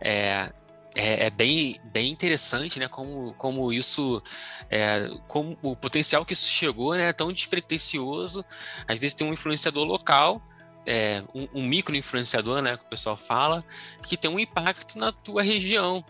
[0.00, 0.52] é,
[0.94, 2.88] é, é, bem, bem interessante, né?
[2.88, 4.22] Como, como isso,
[4.68, 7.08] é, como o potencial que isso chegou, né?
[7.08, 8.44] É tão despretensioso.
[8.86, 10.42] Às vezes tem um influenciador local,
[10.84, 12.76] é, um, um micro influenciador, né?
[12.76, 13.64] Que o pessoal fala,
[14.02, 16.04] que tem um impacto na tua região.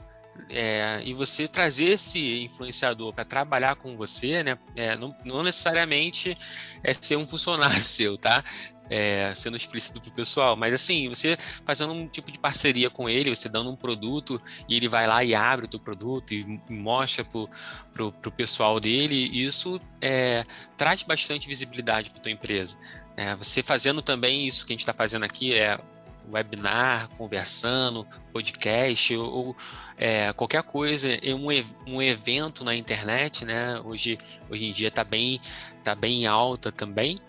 [0.49, 4.59] É, e você trazer esse influenciador para trabalhar com você, né?
[4.75, 6.37] É, não, não, necessariamente
[6.83, 8.45] é ser um funcionário seu, tá?
[8.91, 13.35] é, sendo explícito pro pessoal, mas assim, você fazendo um tipo de parceria com ele,
[13.35, 17.25] você dando um produto e ele vai lá e abre o teu produto e mostra
[17.25, 17.49] pro,
[18.11, 20.45] pro pessoal dele, isso é,
[20.77, 22.77] traz bastante visibilidade para tua empresa.
[23.17, 25.79] É, você fazendo também isso que a gente está fazendo aqui, é
[26.31, 29.57] webinar, conversando, podcast ou, ou
[29.97, 33.81] é, qualquer coisa, um, um evento na internet, né?
[33.85, 35.41] Hoje, hoje em dia está bem,
[35.83, 37.21] tá bem alta também.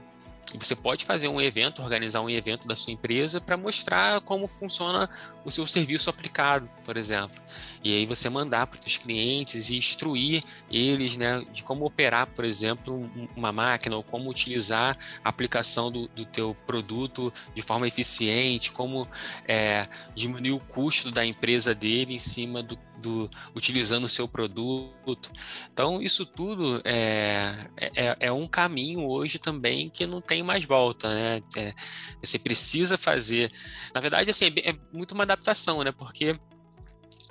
[0.57, 5.09] Você pode fazer um evento, organizar um evento da sua empresa para mostrar como funciona
[5.45, 7.41] o seu serviço aplicado, por exemplo.
[7.83, 12.45] E aí você mandar para os clientes e instruir eles né, de como operar, por
[12.45, 18.71] exemplo, uma máquina ou como utilizar a aplicação do, do teu produto de forma eficiente,
[18.71, 19.07] como
[19.47, 25.31] é, diminuir o custo da empresa dele em cima do do, utilizando o seu produto.
[25.71, 31.09] Então, isso tudo é, é, é, um caminho hoje também que não tem mais volta,
[31.09, 31.41] né?
[31.57, 31.73] É,
[32.21, 33.51] você precisa fazer.
[33.93, 35.91] Na verdade, assim, é, é muito uma adaptação, né?
[35.91, 36.39] Porque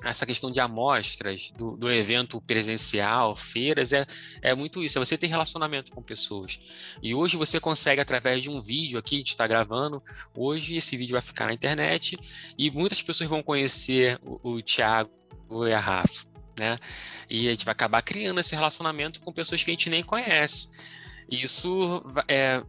[0.03, 4.07] essa questão de amostras do, do, evento presencial, feiras, é,
[4.41, 6.59] é muito isso, é você ter relacionamento com pessoas.
[7.03, 10.03] E hoje você consegue, através de um vídeo aqui, a gente está gravando,
[10.35, 12.19] hoje esse vídeo vai ficar na internet
[12.57, 15.20] e muitas pessoas vão conhecer o, o Tiago
[15.75, 16.27] a Rafa,
[16.59, 16.79] né?
[17.29, 20.71] E a gente vai acabar criando esse relacionamento com pessoas que a gente nem conhece.
[21.31, 22.63] Isso é,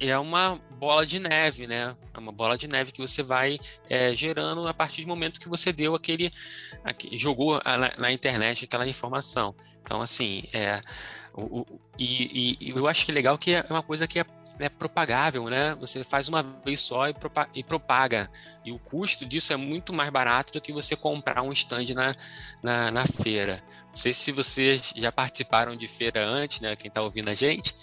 [0.00, 1.94] é uma bola de neve, né?
[2.12, 5.48] É uma bola de neve que você vai é, gerando a partir do momento que
[5.48, 6.32] você deu aquele,
[6.82, 9.54] aquele jogou na, na, internet aquela informação.
[9.80, 10.82] Então, assim, é,
[11.32, 11.66] o, o
[11.98, 14.24] e, e, eu acho que é legal que é uma coisa que é
[14.64, 15.74] é propagável, né?
[15.76, 18.30] Você faz uma vez só e, propaga, e propaga.
[18.64, 22.16] E o custo disso é muito mais barato do que você comprar um stand na,
[22.62, 23.62] na, na feira.
[23.88, 26.76] Não sei se vocês já participaram de feira antes, né?
[26.76, 27.74] Quem está ouvindo a gente.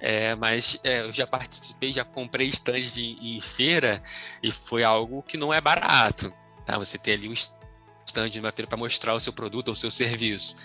[0.00, 4.00] É, mas é, eu já participei, já comprei stand em feira
[4.42, 6.32] e foi algo que não é barato.
[6.64, 6.78] Tá?
[6.78, 9.90] Você ter ali um stand numa feira para mostrar o seu produto ou o seu
[9.90, 10.56] serviço.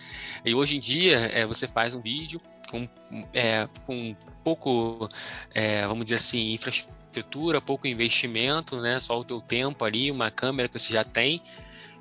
[0.46, 2.42] E hoje em dia, é, você faz um vídeo
[2.74, 2.90] com,
[3.32, 5.08] é, com pouco,
[5.54, 9.00] é, vamos dizer assim, infraestrutura, pouco investimento, né?
[9.00, 11.40] Só o teu tempo ali, uma câmera que você já tem,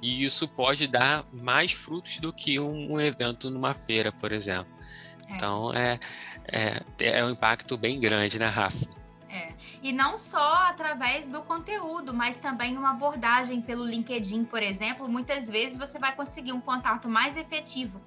[0.01, 4.73] e isso pode dar mais frutos do que um, um evento numa feira, por exemplo.
[5.29, 5.35] É.
[5.35, 6.01] Então é,
[6.51, 6.83] é,
[7.19, 8.89] é um impacto bem grande, né, Rafa?
[9.29, 9.53] É.
[9.83, 15.09] E não só através do conteúdo, mas também uma abordagem pelo LinkedIn, por exemplo.
[15.09, 18.01] Muitas vezes você vai conseguir um contato mais efetivo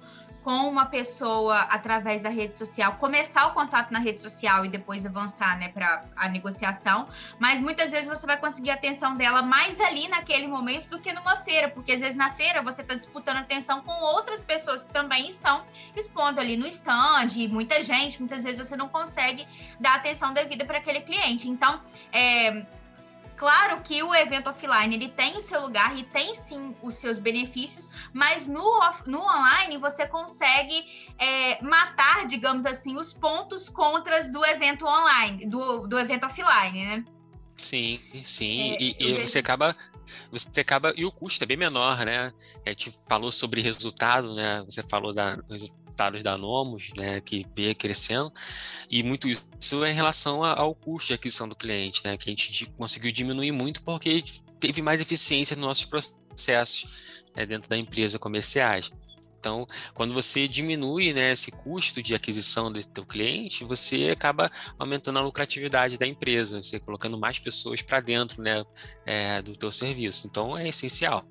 [0.46, 5.04] com uma pessoa através da rede social, começar o contato na rede social e depois
[5.04, 9.80] avançar, né, para a negociação, mas muitas vezes você vai conseguir a atenção dela mais
[9.80, 13.38] ali naquele momento do que numa feira, porque às vezes na feira você está disputando
[13.38, 15.64] atenção com outras pessoas que também estão
[15.96, 19.44] expondo ali no stand, e muita gente, muitas vezes você não consegue
[19.80, 21.48] dar atenção devida para aquele cliente.
[21.48, 21.80] Então,
[22.12, 22.64] é,
[23.36, 27.18] Claro que o evento offline ele tem o seu lugar e tem sim os seus
[27.18, 30.84] benefícios, mas no, off, no online você consegue
[31.18, 37.04] é, matar, digamos assim, os pontos contras do evento online, do, do evento offline, né?
[37.56, 38.72] Sim, sim.
[38.72, 39.76] É, e, e você acaba
[40.30, 42.32] você acaba e o custo é bem menor, né?
[42.64, 44.62] A gente falou sobre resultado, né?
[44.66, 45.36] Você falou da
[45.96, 48.32] resultados da Nomos, né, que veio crescendo,
[48.90, 52.32] e muito isso é em relação ao custo de aquisição do cliente, né, que a
[52.32, 54.22] gente conseguiu diminuir muito porque
[54.60, 56.86] teve mais eficiência nos nossos processos
[57.34, 58.90] né, dentro da empresa comerciais.
[59.38, 65.18] Então, quando você diminui né, esse custo de aquisição do teu cliente, você acaba aumentando
[65.20, 68.64] a lucratividade da empresa, você colocando mais pessoas para dentro né,
[69.04, 70.26] é, do teu serviço.
[70.26, 71.24] Então, é essencial.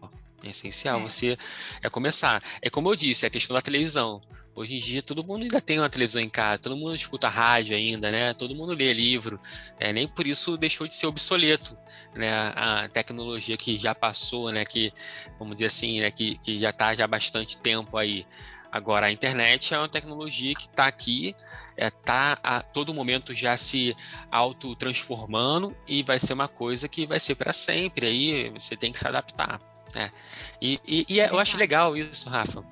[0.46, 1.04] É essencial é.
[1.04, 1.38] você
[1.82, 2.42] é começar.
[2.62, 4.22] É como eu disse, a questão da televisão
[4.56, 7.76] Hoje em dia todo mundo ainda tem uma televisão em casa, todo mundo escuta rádio
[7.76, 8.34] ainda, né?
[8.34, 9.38] Todo mundo lê livro.
[9.78, 11.78] É, nem por isso deixou de ser obsoleto,
[12.14, 12.32] né?
[12.56, 14.64] A tecnologia que já passou, né?
[14.64, 14.94] Que,
[15.38, 16.10] vamos dizer assim, né?
[16.10, 18.26] Que, que já está já há bastante tempo aí.
[18.72, 21.36] Agora, a internet é uma tecnologia que está aqui,
[21.78, 23.96] está é, tá a todo momento já se
[24.32, 28.08] auto-transformando e vai ser uma coisa que vai ser para sempre.
[28.08, 29.60] Aí você tem que se adaptar.
[29.94, 30.12] Né?
[30.62, 32.66] E, e, e é, eu acho legal isso, Rafa,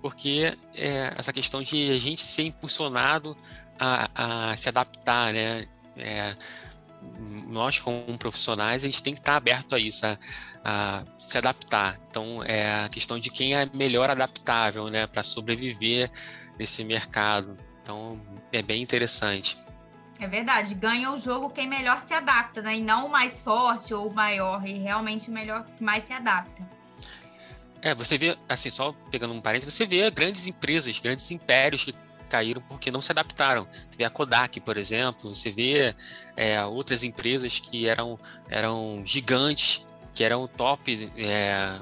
[0.00, 3.36] porque é, essa questão de a gente ser impulsionado
[3.78, 5.66] a, a se adaptar, né?
[5.96, 6.36] É,
[7.46, 10.18] nós, como profissionais, a gente tem que estar aberto a isso, a,
[10.64, 11.98] a, se adaptar.
[12.08, 16.10] Então, é a questão de quem é melhor adaptável, né, para sobreviver
[16.58, 17.56] nesse mercado.
[17.82, 18.20] Então,
[18.52, 19.58] é bem interessante.
[20.18, 22.76] É verdade, ganha o jogo quem melhor se adapta, né?
[22.76, 26.12] E não o mais forte ou o maior, e realmente o melhor que mais se
[26.12, 26.79] adapta.
[27.82, 31.94] É, você vê, assim, só pegando um parênteses, você vê grandes empresas, grandes impérios que
[32.28, 33.66] caíram porque não se adaptaram.
[33.88, 35.94] Você vê a Kodak, por exemplo, você vê
[36.36, 38.18] é, outras empresas que eram,
[38.48, 41.78] eram gigantes, que eram top é,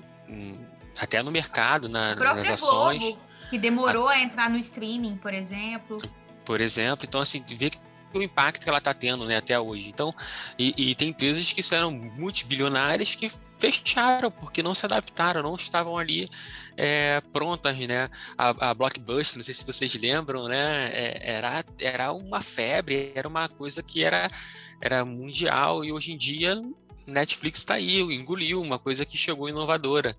[0.98, 3.00] até no mercado, na, nas ações.
[3.00, 3.20] Globo,
[3.50, 4.12] que demorou a...
[4.12, 5.96] a entrar no streaming, por exemplo.
[6.44, 7.78] Por exemplo, então assim, vê que
[8.14, 9.90] o impacto que ela está tendo né, até hoje.
[9.90, 10.14] Então,
[10.58, 15.98] e, e, tem empresas que eram multibilionárias que fecharam porque não se adaptaram, não estavam
[15.98, 16.30] ali
[16.76, 18.08] é, prontas, né?
[18.36, 20.90] A, a, Blockbuster, não sei se vocês lembram, né?
[20.92, 24.30] É, era, era uma febre, era uma coisa que era,
[24.80, 26.60] era mundial e hoje em dia
[27.08, 30.16] Netflix está aí, engoliu uma coisa que chegou inovadora.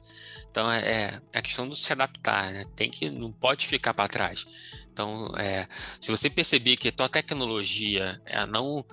[0.49, 2.65] Então é, é, é a questão de se adaptar, né?
[2.75, 4.45] Tem que não pode ficar para trás.
[4.91, 5.65] Então, é,
[6.01, 8.83] se você perceber que a tua tecnologia é não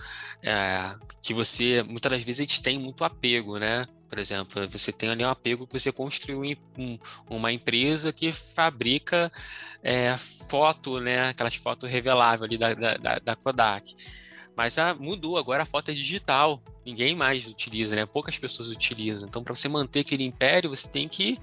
[0.40, 3.88] é, que você muitas das vezes a gente tem muito apego, né?
[4.08, 6.98] Por exemplo, você tem ali um apego que você construiu um,
[7.28, 9.30] uma empresa que fabrica
[9.82, 11.28] é, foto, né?
[11.28, 13.94] Aquelas fotos reveláveis ali da, da, da Kodak.
[14.56, 16.62] Mas ah, mudou, agora a foto é digital.
[16.84, 18.06] Ninguém mais utiliza, né?
[18.06, 19.28] Poucas pessoas utilizam.
[19.28, 21.38] Então, para você manter aquele império, você tem que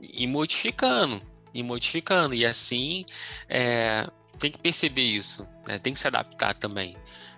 [0.00, 1.20] ir modificando
[1.52, 2.34] e modificando.
[2.34, 3.04] E assim,
[3.48, 4.08] é,
[4.38, 5.78] tem que perceber isso, né?
[5.78, 6.96] tem que se adaptar também.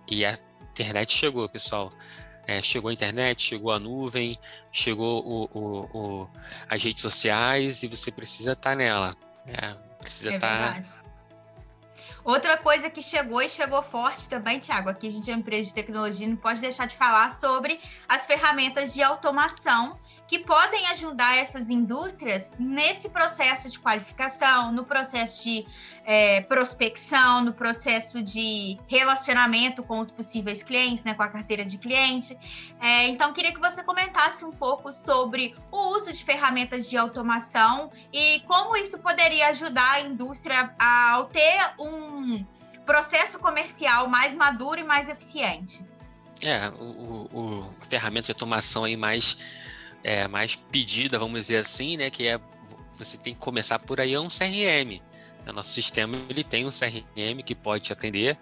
[0.09, 0.39] E a
[0.71, 1.93] internet chegou, pessoal.
[2.47, 4.39] É, chegou a internet, chegou a nuvem,
[4.71, 6.31] chegou o, o, o,
[6.69, 9.17] as redes sociais e você precisa estar tá nela.
[9.47, 9.77] Né?
[9.99, 10.83] Precisa é estar.
[10.83, 11.05] Tá...
[12.25, 15.69] Outra coisa que chegou e chegou forte também, Tiago, aqui a gente é uma empresa
[15.69, 17.79] de tecnologia, não pode deixar de falar sobre
[18.09, 25.45] as ferramentas de automação que podem ajudar essas indústrias nesse processo de qualificação, no processo
[25.45, 25.67] de
[26.05, 31.77] é, prospecção, no processo de relacionamento com os possíveis clientes, né, com a carteira de
[31.77, 32.37] cliente.
[32.81, 37.91] É, então, queria que você comentasse um pouco sobre o uso de ferramentas de automação
[38.13, 42.45] e como isso poderia ajudar a indústria a, ter um
[42.87, 45.85] processo comercial mais maduro e mais eficiente.
[46.43, 49.39] É, o, o, o a ferramenta de automação aí mais
[50.05, 52.11] é, mais pedida, vamos dizer assim, né?
[52.11, 52.39] Que é
[52.97, 55.01] você tem que começar por aí é um CRM.
[55.47, 58.39] O nosso sistema ele tem um CRM que pode te atender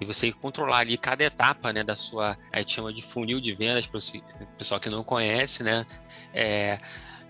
[0.00, 2.38] e você controlar ali cada etapa né, da sua.
[2.52, 5.84] A gente chama de funil de vendas para o pessoal que não conhece, né?
[6.32, 6.78] É,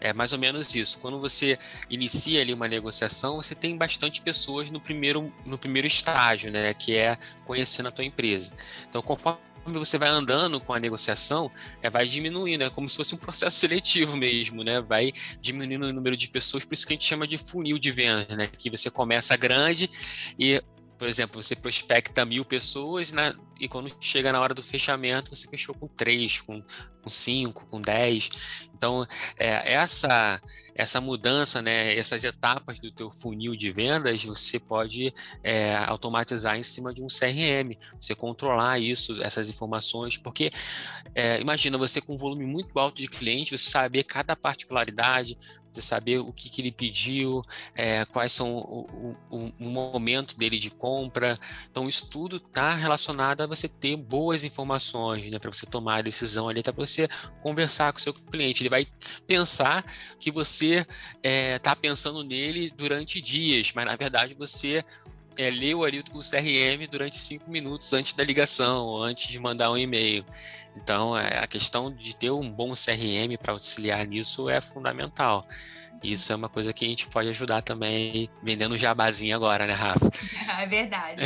[0.01, 0.99] é mais ou menos isso.
[1.01, 1.59] Quando você
[1.91, 6.73] inicia ali uma negociação, você tem bastante pessoas no primeiro, no primeiro estágio, né?
[6.75, 8.53] Que é conhecendo a tua empresa.
[8.89, 11.51] Então, conforme você vai andando com a negociação,
[11.83, 14.81] é, vai diminuindo, é como se fosse um processo seletivo mesmo, né?
[14.81, 17.91] Vai diminuindo o número de pessoas, por isso que a gente chama de funil de
[17.91, 18.47] venda, né?
[18.47, 19.91] Que você começa grande
[20.39, 20.63] e
[20.99, 25.47] por exemplo, você prospecta mil pessoas né, e quando chega na hora do fechamento, você
[25.47, 26.63] fechou com três, com,
[27.03, 28.31] com cinco, com dez.
[28.75, 29.07] Então,
[29.37, 30.41] é, essa
[30.77, 35.13] essa mudança, né, essas etapas do teu funil de vendas, você pode
[35.43, 40.53] é, automatizar em cima de um CRM, você controlar isso, essas informações, porque
[41.15, 45.39] é, imagina você com um volume muito alto de clientes, você saber cada particularidade,
[45.77, 47.43] você saber o que, que ele pediu,
[47.75, 51.39] é, quais são o, o, o, momento dele de compra.
[51.71, 56.03] Então, isso tudo está relacionado a você ter boas informações, né, para você tomar a
[56.03, 57.09] decisão ali, até para você
[57.43, 58.63] conversar com o seu cliente.
[58.63, 58.87] Ele vai
[59.27, 59.85] pensar
[60.19, 60.87] que você
[61.23, 64.85] está é, pensando nele durante dias, mas na verdade você
[65.37, 69.77] é, leu ali o CRM durante cinco minutos antes da ligação, antes de mandar um
[69.77, 70.25] e-mail.
[70.77, 75.47] Então, é, a questão de ter um bom CRM para auxiliar nisso é fundamental.
[76.03, 80.11] Isso é uma coisa que a gente pode ajudar também vendendo jabazinho agora, né, Rafa?
[80.59, 81.23] É verdade.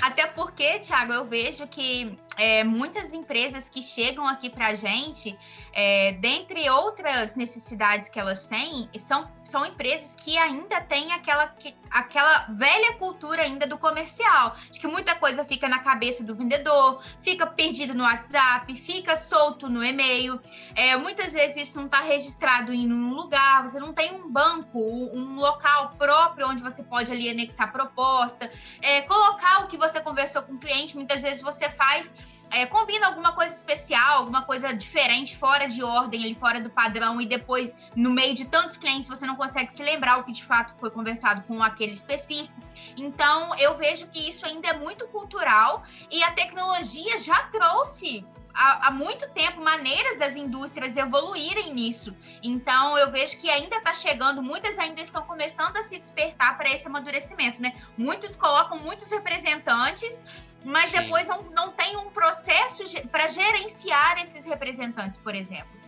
[0.00, 5.36] Até porque, Thiago, eu vejo que é, muitas empresas que chegam aqui para a gente,
[5.72, 11.74] é, dentre outras necessidades que elas têm, são, são empresas que ainda têm aquela, que,
[11.90, 17.02] aquela velha cultura ainda do comercial, de que muita coisa fica na cabeça do vendedor,
[17.20, 20.40] fica perdido no WhatsApp, fica solto no e-mail.
[20.74, 24.78] É, muitas vezes isso não está registrado em um lugar, você não tem um banco,
[24.78, 28.50] um local próprio onde você pode ali anexar proposta,
[28.82, 32.12] é, colocar o que você conversou com o cliente, muitas vezes você faz
[32.50, 37.20] é, combina alguma coisa especial, alguma coisa diferente, fora de ordem, ali fora do padrão,
[37.20, 40.44] e depois, no meio de tantos clientes, você não consegue se lembrar o que de
[40.44, 42.54] fato foi conversado com aquele específico.
[42.96, 48.24] Então, eu vejo que isso ainda é muito cultural e a tecnologia já trouxe
[48.54, 52.16] há, há, muito tempo maneiras das indústrias evoluírem nisso.
[52.42, 56.70] Então, eu vejo que ainda está chegando, muitas ainda estão começando a se despertar para
[56.70, 57.74] esse amadurecimento, né?
[57.96, 60.22] Muitos colocam muitos representantes,
[60.64, 61.02] mas Sim.
[61.02, 65.83] depois não, não tem um processo para gerenciar esses representantes, por exemplo.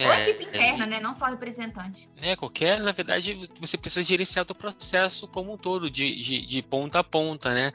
[0.00, 1.00] Ou é, equipe interna, é, né?
[1.00, 2.08] Não só representante.
[2.20, 6.62] É, qualquer, na verdade, você precisa gerenciar o processo como um todo, de, de, de,
[6.62, 7.70] ponta a ponta, né?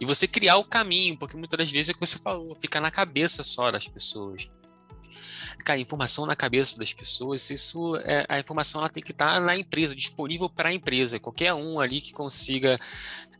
[0.00, 2.80] E você criar o caminho, porque muitas das vezes é o que você falou, fica
[2.80, 4.48] na cabeça só das pessoas.
[5.64, 9.56] Cara, informação na cabeça das pessoas, isso é, a informação ela tem que estar na
[9.56, 11.18] empresa, disponível para a empresa.
[11.18, 12.78] Qualquer um ali que consiga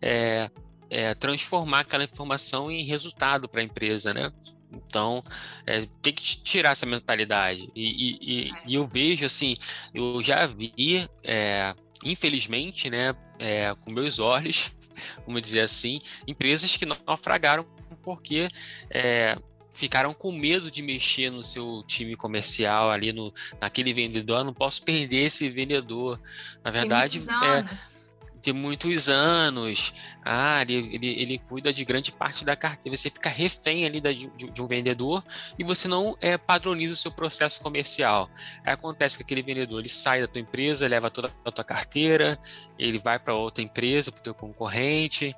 [0.03, 0.51] é,
[0.91, 4.33] é, transformar aquela informação em resultado para a empresa, né?
[4.73, 5.23] Então,
[5.67, 7.71] é, tem que tirar essa mentalidade.
[7.75, 9.57] E, e, e, eu vejo, assim,
[9.95, 14.73] eu já vi, é, infelizmente, né, é, com meus olhos,
[15.27, 17.67] vamos dizer assim, empresas que naufragaram
[18.03, 18.49] porque
[18.91, 19.37] é,
[19.73, 24.55] ficaram com medo de mexer no seu time comercial ali no naquele vendedor, eu não
[24.55, 26.21] posso perder esse vendedor.
[26.65, 27.65] Na verdade, é,
[28.41, 29.93] de muitos anos.
[30.25, 32.97] Ah, ele, ele, ele cuida de grande parte da carteira.
[32.97, 35.23] Você fica refém ali da, de, de, um vendedor
[35.59, 38.31] e você não é, padroniza o seu processo comercial.
[38.65, 42.39] Aí acontece que aquele vendedor ele sai da tua empresa, leva toda a tua carteira,
[42.79, 45.35] ele vai para outra empresa, para o teu concorrente,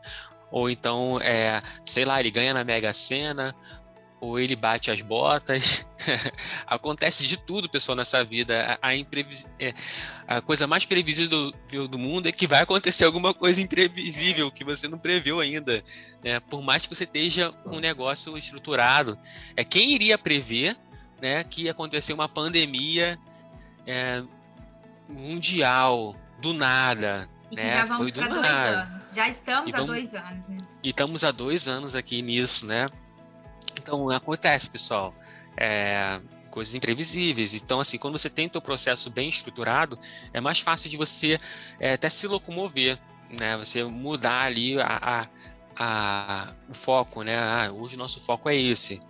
[0.51, 3.55] ou então, é, sei lá, ele ganha na Mega Sena,
[4.21, 5.87] ou ele bate as botas.
[6.67, 8.79] Acontece de tudo, pessoal, nessa vida.
[8.83, 9.49] A, a, imprevis...
[9.59, 9.73] é,
[10.29, 14.63] a, coisa mais previsível do, do, mundo é que vai acontecer alguma coisa imprevisível que
[14.63, 15.83] você não previu ainda.
[16.23, 16.39] Né?
[16.41, 19.19] Por mais que você esteja com um negócio estruturado.
[19.57, 20.77] É quem iria prever
[21.21, 23.19] né, que ia acontecer uma pandemia
[23.87, 24.23] é,
[25.09, 27.29] mundial, do nada.
[27.53, 27.69] Né?
[27.69, 29.03] já vamos para dois anos.
[29.13, 30.59] Já estamos há dois anos, né?
[30.85, 32.89] E estamos há dois anos aqui nisso, né?
[33.83, 35.15] Então, acontece, pessoal.
[35.57, 36.21] É,
[36.51, 37.55] coisas imprevisíveis.
[37.55, 39.99] Então, assim, quando você tem o seu processo bem estruturado,
[40.33, 41.41] é mais fácil de você
[41.79, 42.99] é, até se locomover,
[43.39, 43.57] né?
[43.57, 45.29] Você mudar ali a, a,
[45.77, 47.39] a, o foco, né?
[47.39, 49.01] Ah, hoje o nosso foco é esse.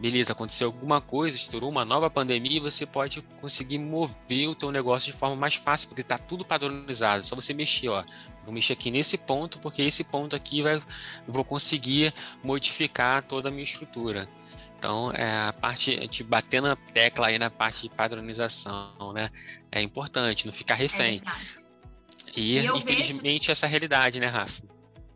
[0.00, 4.72] Beleza, aconteceu alguma coisa, estourou uma nova pandemia e você pode conseguir mover o teu
[4.72, 7.26] negócio de forma mais fácil, porque está tudo padronizado.
[7.26, 8.02] Só você mexer, ó.
[8.42, 10.82] Vou mexer aqui nesse ponto, porque esse ponto aqui vai,
[11.28, 14.26] vou conseguir modificar toda a minha estrutura.
[14.78, 19.28] Então, é a parte de bater na tecla aí na parte de padronização, né?
[19.70, 21.20] É importante, não ficar refém.
[22.34, 23.52] É e, e infelizmente, vejo...
[23.52, 24.62] essa é a realidade, né, Rafa?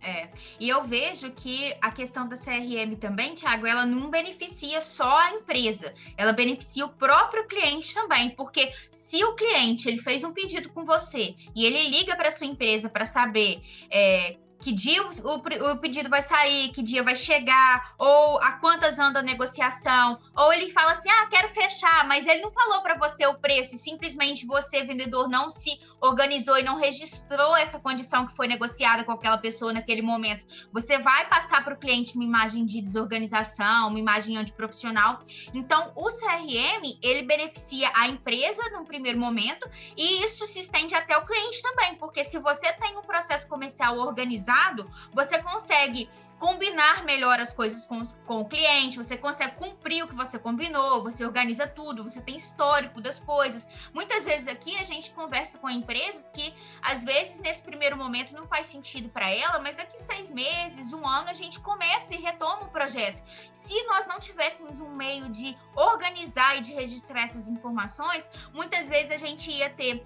[0.05, 0.29] É.
[0.61, 5.31] E eu vejo que a questão da CRM também, Thiago, ela não beneficia só a
[5.31, 10.69] empresa, ela beneficia o próprio cliente também, porque se o cliente ele fez um pedido
[10.69, 15.77] com você e ele liga para sua empresa para saber é, que dia o, o,
[15.77, 20.71] pedido vai sair, que dia vai chegar, ou a quantas anda a negociação, ou ele
[20.71, 24.47] fala assim, ah, quero fechar, mas ele não falou para você o preço, e simplesmente
[24.47, 29.37] você, vendedor, não se organizou e não registrou essa condição que foi negociada com aquela
[29.37, 30.47] pessoa naquele momento.
[30.73, 35.21] Você vai passar para o cliente uma imagem de desorganização, uma imagem antiprofissional.
[35.53, 41.19] Então, o CRM, ele beneficia a empresa no primeiro momento, e isso se estende até
[41.19, 47.05] o cliente também, porque se você tem um processo comercial organizado, organizado, você consegue combinar
[47.05, 51.25] melhor as coisas com, com o cliente, você consegue cumprir o que você combinou, você
[51.25, 53.67] organiza tudo, você tem histórico das coisas.
[53.93, 58.47] Muitas vezes aqui a gente conversa com empresas que, às vezes, nesse primeiro momento não
[58.47, 62.65] faz sentido para ela, mas daqui seis meses, um ano, a gente começa e retoma
[62.65, 63.23] o projeto.
[63.53, 69.13] Se nós não tivéssemos um meio de organizar e de registrar essas informações, muitas vezes
[69.13, 70.05] a gente ia ter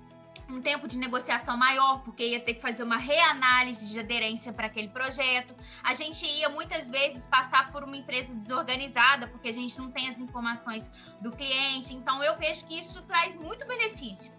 [0.51, 4.66] um tempo de negociação maior, porque ia ter que fazer uma reanálise de aderência para
[4.66, 5.55] aquele projeto.
[5.82, 10.09] A gente ia muitas vezes passar por uma empresa desorganizada, porque a gente não tem
[10.09, 10.88] as informações
[11.20, 11.94] do cliente.
[11.94, 14.32] Então, eu vejo que isso traz muito benefício.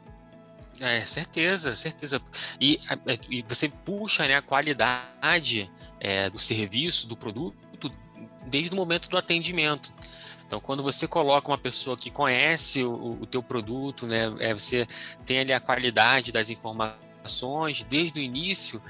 [0.82, 2.22] É, certeza, certeza.
[2.60, 7.91] E, é, e você puxa né, a qualidade é, do serviço, do produto
[8.47, 9.93] desde o momento do atendimento.
[10.50, 14.88] Então, quando você coloca uma pessoa que conhece o, o teu produto, né, é, você
[15.24, 18.82] tem ali a qualidade das informações desde o início,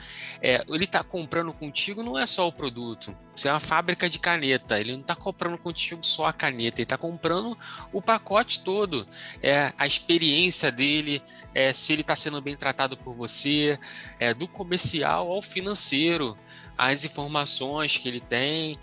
[0.42, 3.14] é, ele está comprando contigo não é só o produto.
[3.36, 4.80] Você é uma fábrica de caneta.
[4.80, 7.58] Ele não está comprando contigo só a caneta, ele está comprando
[7.92, 9.06] o pacote todo.
[9.44, 11.22] É, a experiência dele,
[11.54, 13.78] é, se ele está sendo bem tratado por você,
[14.18, 16.38] é, do comercial ao financeiro
[16.80, 18.80] as informações que ele tem,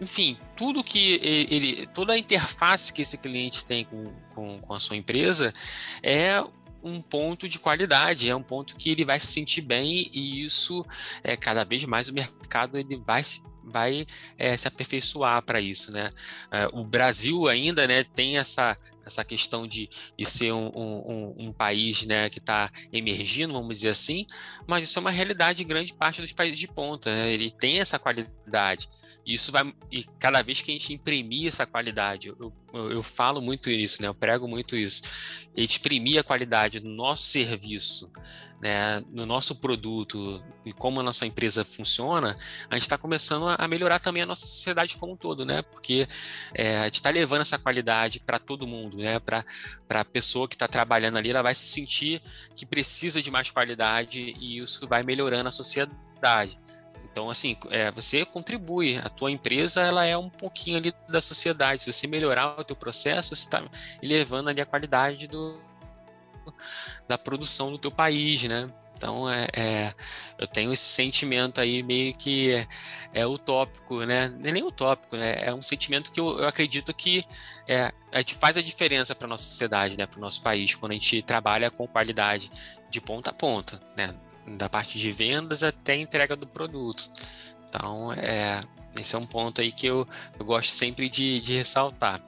[0.00, 4.80] enfim, tudo que ele, toda a interface que esse cliente tem com, com, com a
[4.80, 5.54] sua empresa
[6.02, 6.44] é
[6.82, 10.84] um ponto de qualidade, é um ponto que ele vai se sentir bem e isso
[11.22, 14.06] é cada vez mais o mercado ele vai se vai
[14.38, 16.12] é, se aperfeiçoar para isso, né?
[16.50, 18.76] É, o Brasil ainda, né, tem essa
[19.10, 23.90] essa questão de, de ser um, um, um país né, que está emergindo, vamos dizer
[23.90, 24.26] assim,
[24.66, 27.10] mas isso é uma realidade grande parte dos países de ponta.
[27.10, 27.32] Né?
[27.32, 28.88] Ele tem essa qualidade.
[29.34, 29.72] Isso vai.
[29.90, 34.02] E cada vez que a gente imprimir essa qualidade, eu, eu, eu falo muito isso,
[34.02, 34.08] né?
[34.08, 35.02] eu prego muito isso.
[35.56, 38.10] A gente imprimir a qualidade do nosso serviço
[38.60, 42.36] né, no nosso produto e como a nossa empresa funciona,
[42.68, 45.62] a gente está começando a melhorar também a nossa sociedade como um todo, né?
[45.62, 46.06] Porque
[46.52, 49.18] é, a gente está levando essa qualidade para todo mundo, né?
[49.18, 49.42] Para
[49.88, 52.22] a pessoa que está trabalhando ali, ela vai se sentir
[52.54, 56.60] que precisa de mais qualidade e isso vai melhorando a sociedade.
[57.10, 61.82] Então, assim, é, você contribui, a tua empresa ela é um pouquinho ali da sociedade.
[61.82, 63.62] Se você melhorar o teu processo, você está
[64.00, 65.60] elevando ali a qualidade do,
[67.08, 68.70] da produção do teu país, né?
[68.96, 69.94] Então, é, é,
[70.38, 72.66] eu tenho esse sentimento aí meio que é,
[73.14, 74.28] é utópico, né?
[74.28, 75.36] Não é nem utópico, né?
[75.40, 77.24] É um sentimento que eu, eu acredito que
[77.66, 80.06] é, gente faz a diferença para nossa sociedade, né?
[80.06, 82.50] Para o nosso país, quando a gente trabalha com qualidade
[82.90, 84.14] de ponta a ponta, né?
[84.56, 87.10] Da parte de vendas até entrega do produto.
[87.68, 88.64] Então, é,
[88.98, 90.06] esse é um ponto aí que eu,
[90.38, 92.20] eu gosto sempre de, de ressaltar.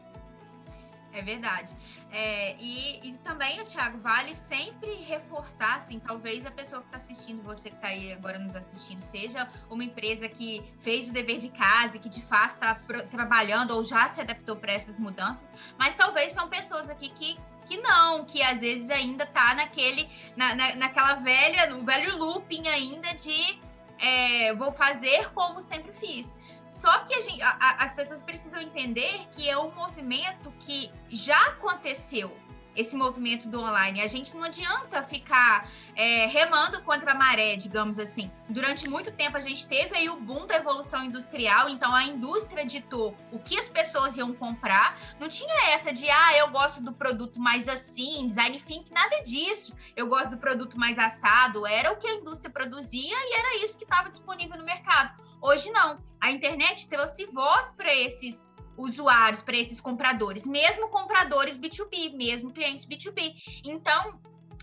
[1.12, 1.74] É verdade.
[2.12, 7.42] É, e, e, também, Thiago, vale sempre reforçar, assim, talvez a pessoa que está assistindo,
[7.42, 11.48] você que está aí agora nos assistindo, seja uma empresa que fez o dever de
[11.48, 12.74] casa e que de fato está
[13.10, 17.76] trabalhando ou já se adaptou para essas mudanças, mas talvez são pessoas aqui que que
[17.76, 23.14] não, que às vezes ainda está naquele, na, na, naquela velha, no velho looping ainda
[23.14, 23.58] de
[24.02, 26.36] é, vou fazer como sempre fiz.
[26.72, 31.48] Só que a gente, a, as pessoas precisam entender que é um movimento que já
[31.48, 32.34] aconteceu
[32.74, 34.00] esse movimento do online.
[34.00, 38.30] A gente não adianta ficar é, remando contra a maré, digamos assim.
[38.48, 42.64] Durante muito tempo a gente teve aí o boom da evolução industrial, então a indústria
[42.64, 44.98] ditou o que as pessoas iam comprar.
[45.20, 49.74] Não tinha essa de, ah, eu gosto do produto mais assim, design think, nada disso.
[49.94, 51.66] Eu gosto do produto mais assado.
[51.66, 55.22] Era o que a indústria produzia e era isso que estava disponível no mercado.
[55.42, 55.98] Hoje não.
[56.20, 62.86] A internet trouxe voz para esses usuários, para esses compradores, mesmo compradores B2B, mesmo clientes
[62.86, 63.34] B2B.
[63.64, 64.18] Então,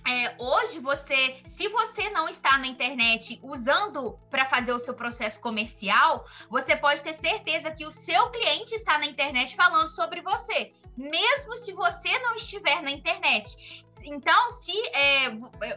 [0.07, 5.39] é, hoje você, se você não está na internet usando para fazer o seu processo
[5.39, 10.71] comercial, você pode ter certeza que o seu cliente está na internet falando sobre você,
[10.99, 13.85] mesmo se você não estiver na internet.
[14.05, 15.27] Então, se é,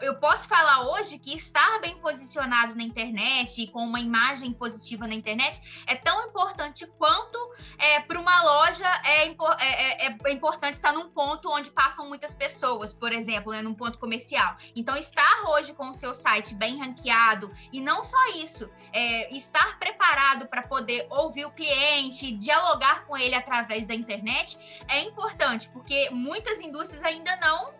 [0.01, 5.15] eu posso falar hoje que estar bem posicionado na internet, com uma imagem positiva na
[5.15, 7.39] internet, é tão importante quanto
[7.79, 12.35] é, para uma loja é, é, é, é, importante estar num ponto onde passam muitas
[12.35, 14.57] pessoas, por exemplo, né, num ponto comercial.
[14.75, 19.79] Então, estar hoje com o seu site bem ranqueado, e não só isso, é, estar
[19.79, 24.59] preparado para poder ouvir o cliente, dialogar com ele através da internet,
[24.89, 27.71] é importante, porque muitas indústrias ainda não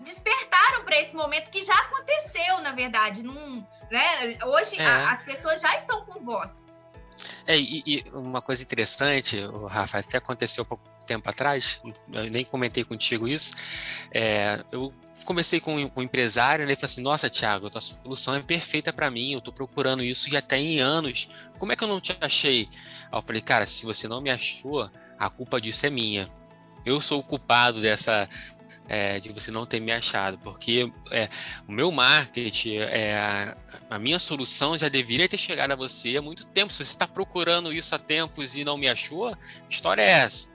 [0.00, 3.22] despertaram para esse momento que já aconteceu, na verdade.
[3.22, 4.36] Num, né?
[4.44, 4.84] Hoje é.
[4.84, 6.66] a, as pessoas já estão com voz.
[7.46, 9.36] É, e, e, uma coisa interessante,
[9.68, 11.80] Rafa, até aconteceu há pouco tempo atrás,
[12.12, 13.54] eu nem comentei contigo isso.
[14.12, 14.92] É, eu
[15.24, 18.92] comecei com um empresário, né, e falei assim: Nossa, Thiago, a tua solução é perfeita
[18.92, 21.28] para mim, eu estou procurando isso já tem anos,
[21.58, 22.68] como é que eu não te achei?
[23.10, 26.30] Aí eu falei: Cara, se você não me achou, a culpa disso é minha.
[26.84, 28.28] Eu sou o culpado dessa,
[28.88, 31.28] é, de você não ter me achado, porque é,
[31.66, 33.56] o meu marketing, é,
[33.88, 36.72] a minha solução já deveria ter chegado a você há muito tempo.
[36.72, 39.36] Se você está procurando isso há tempos e não me achou,
[39.68, 40.50] história é essa?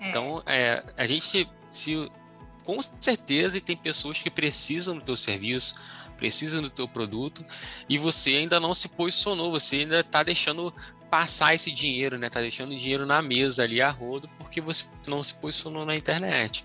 [0.00, 0.08] É.
[0.08, 2.10] Então, é, a gente se
[2.64, 5.76] com certeza tem pessoas que precisam do teu serviço,
[6.16, 7.44] precisam do teu produto
[7.88, 10.74] e você ainda não se posicionou, você ainda está deixando
[11.10, 12.28] passar esse dinheiro, né?
[12.28, 16.64] Tá deixando dinheiro na mesa ali a rodo porque você não se posicionou na internet.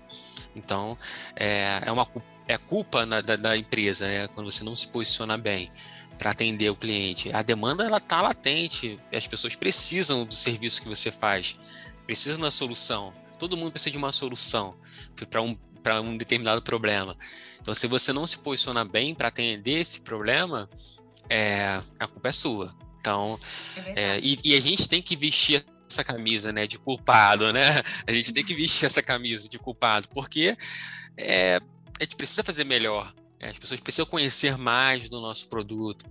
[0.54, 0.98] Então,
[1.36, 2.06] é, é uma
[2.46, 5.70] é culpa na, da, da, empresa, né, quando você não se posiciona bem.
[6.18, 7.32] para atender o cliente.
[7.32, 11.58] A demanda ela está latente, as pessoas precisam do serviço que você faz,
[12.06, 13.12] precisam da solução.
[13.38, 14.76] Todo mundo precisa de uma solução
[15.28, 15.56] para um,
[16.04, 17.16] um determinado problema.
[17.60, 20.68] Então, se você não se posiciona bem para atender esse problema,
[21.28, 22.74] é, a culpa é sua.
[23.02, 23.38] Então,
[23.76, 27.82] é é, e, e, a gente tem que vestir essa camisa, né, de culpado, né?
[28.06, 30.56] A gente tem que vestir essa camisa de culpado, porque
[31.16, 31.56] é,
[32.00, 33.12] a gente precisa fazer melhor.
[33.40, 33.50] Né?
[33.50, 36.06] As pessoas precisam conhecer mais do nosso produto,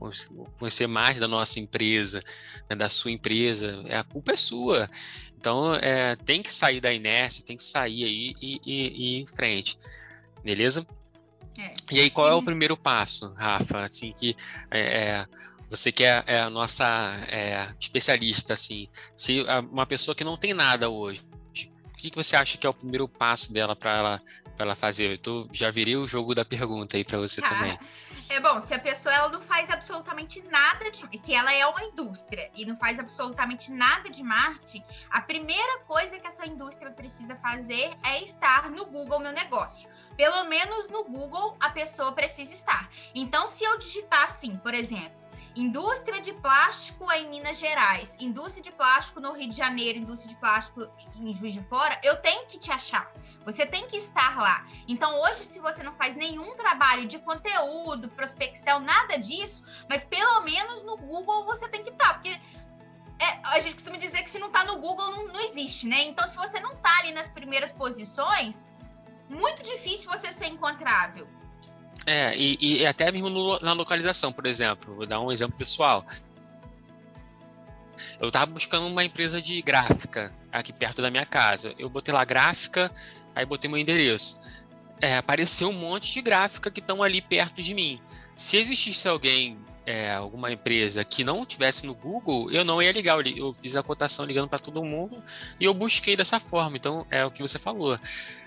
[0.59, 2.21] conhecer mais da nossa empresa,
[2.69, 3.83] né, da sua empresa.
[3.87, 4.89] É, a culpa é sua.
[5.35, 9.21] Então, é, tem que sair da inércia, tem que sair aí e, e, e ir
[9.21, 9.77] em frente.
[10.43, 10.85] Beleza?
[11.57, 11.69] É.
[11.91, 13.79] E aí, qual é o primeiro passo, Rafa?
[13.83, 14.35] Assim, que
[14.69, 15.27] é, é
[15.71, 16.85] você que é, é a nossa
[17.31, 19.41] é, especialista, assim, se
[19.71, 21.25] uma pessoa que não tem nada hoje,
[21.85, 24.21] o que, que você acha que é o primeiro passo dela para ela,
[24.59, 25.13] ela fazer?
[25.13, 27.79] Eu tô, já virei o jogo da pergunta aí para você também.
[28.27, 31.05] É bom, se a pessoa ela não faz absolutamente nada de.
[31.21, 36.19] Se ela é uma indústria e não faz absolutamente nada de marketing, a primeira coisa
[36.19, 41.57] que essa indústria precisa fazer é estar no Google Meu Negócio pelo menos no Google
[41.59, 42.91] a pessoa precisa estar.
[43.15, 45.20] Então, se eu digitar assim, por exemplo,
[45.55, 50.39] indústria de plástico em Minas Gerais, indústria de plástico no Rio de Janeiro, indústria de
[50.39, 53.11] plástico em Juiz de Fora, eu tenho que te achar.
[53.45, 54.65] Você tem que estar lá.
[54.87, 60.41] Então, hoje, se você não faz nenhum trabalho de conteúdo, prospecção, nada disso, mas pelo
[60.41, 64.39] menos no Google você tem que estar, porque é, a gente costuma dizer que se
[64.39, 66.03] não está no Google não, não existe, né?
[66.03, 68.67] Então, se você não está ali nas primeiras posições,
[69.29, 71.27] muito difícil você ser encontrável.
[72.05, 76.05] É, e, e até mesmo no, na localização, por exemplo, vou dar um exemplo pessoal.
[78.19, 81.73] Eu estava buscando uma empresa de gráfica aqui perto da minha casa.
[81.77, 82.91] Eu botei lá gráfica,
[83.35, 84.41] aí botei meu endereço.
[84.99, 87.99] É, apareceu um monte de gráfica que estão ali perto de mim.
[88.35, 89.59] Se existisse alguém
[89.91, 93.15] é, alguma empresa que não tivesse no Google, eu não ia ligar.
[93.15, 95.21] Eu, eu fiz a cotação ligando para todo mundo
[95.59, 96.77] e eu busquei dessa forma.
[96.77, 97.99] Então, é o que você falou.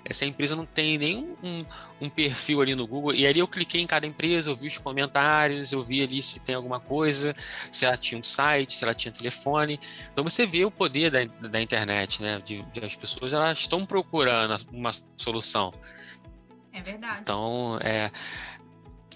[0.07, 1.67] Essa empresa não tem nenhum um,
[2.01, 3.15] um, perfil ali no Google.
[3.15, 6.41] E ali eu cliquei em cada empresa, eu vi os comentários, eu vi ali se
[6.41, 7.37] tem alguma coisa,
[7.71, 9.79] se ela tinha um site, se ela tinha telefone.
[10.13, 12.41] Então, você vê o poder da, da internet, né?
[12.43, 15.75] De, de as pessoas elas estão procurando uma solução.
[16.73, 17.21] É verdade.
[17.21, 18.11] Então, é,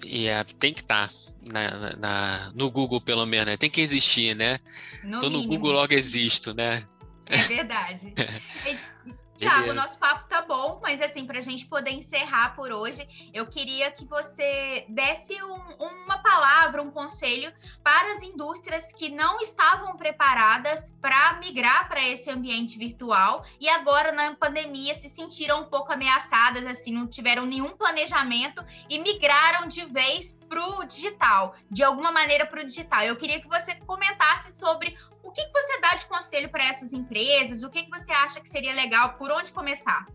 [0.05, 1.07] e é, tem que estar.
[1.07, 3.57] Tá na, na, no Google, pelo menos, né?
[3.57, 4.59] Tem que existir, né?
[5.03, 6.83] No Tô no Google, logo existo, né?
[7.25, 8.13] É verdade.
[9.39, 13.45] Tiago, nosso papo tá bom, mas assim, para a gente poder encerrar por hoje, eu
[13.47, 19.95] queria que você desse um, uma palavra, um conselho para as indústrias que não estavam
[19.95, 25.93] preparadas para migrar para esse ambiente virtual e agora na pandemia se sentiram um pouco
[25.93, 32.11] ameaçadas, assim, não tiveram nenhum planejamento e migraram de vez para o digital, de alguma
[32.11, 33.03] maneira para o digital.
[33.03, 34.97] Eu queria que você comentasse sobre
[35.29, 37.63] o que, que você dá de conselho para essas empresas?
[37.63, 39.13] O que, que você acha que seria legal?
[39.13, 40.07] Por onde começar?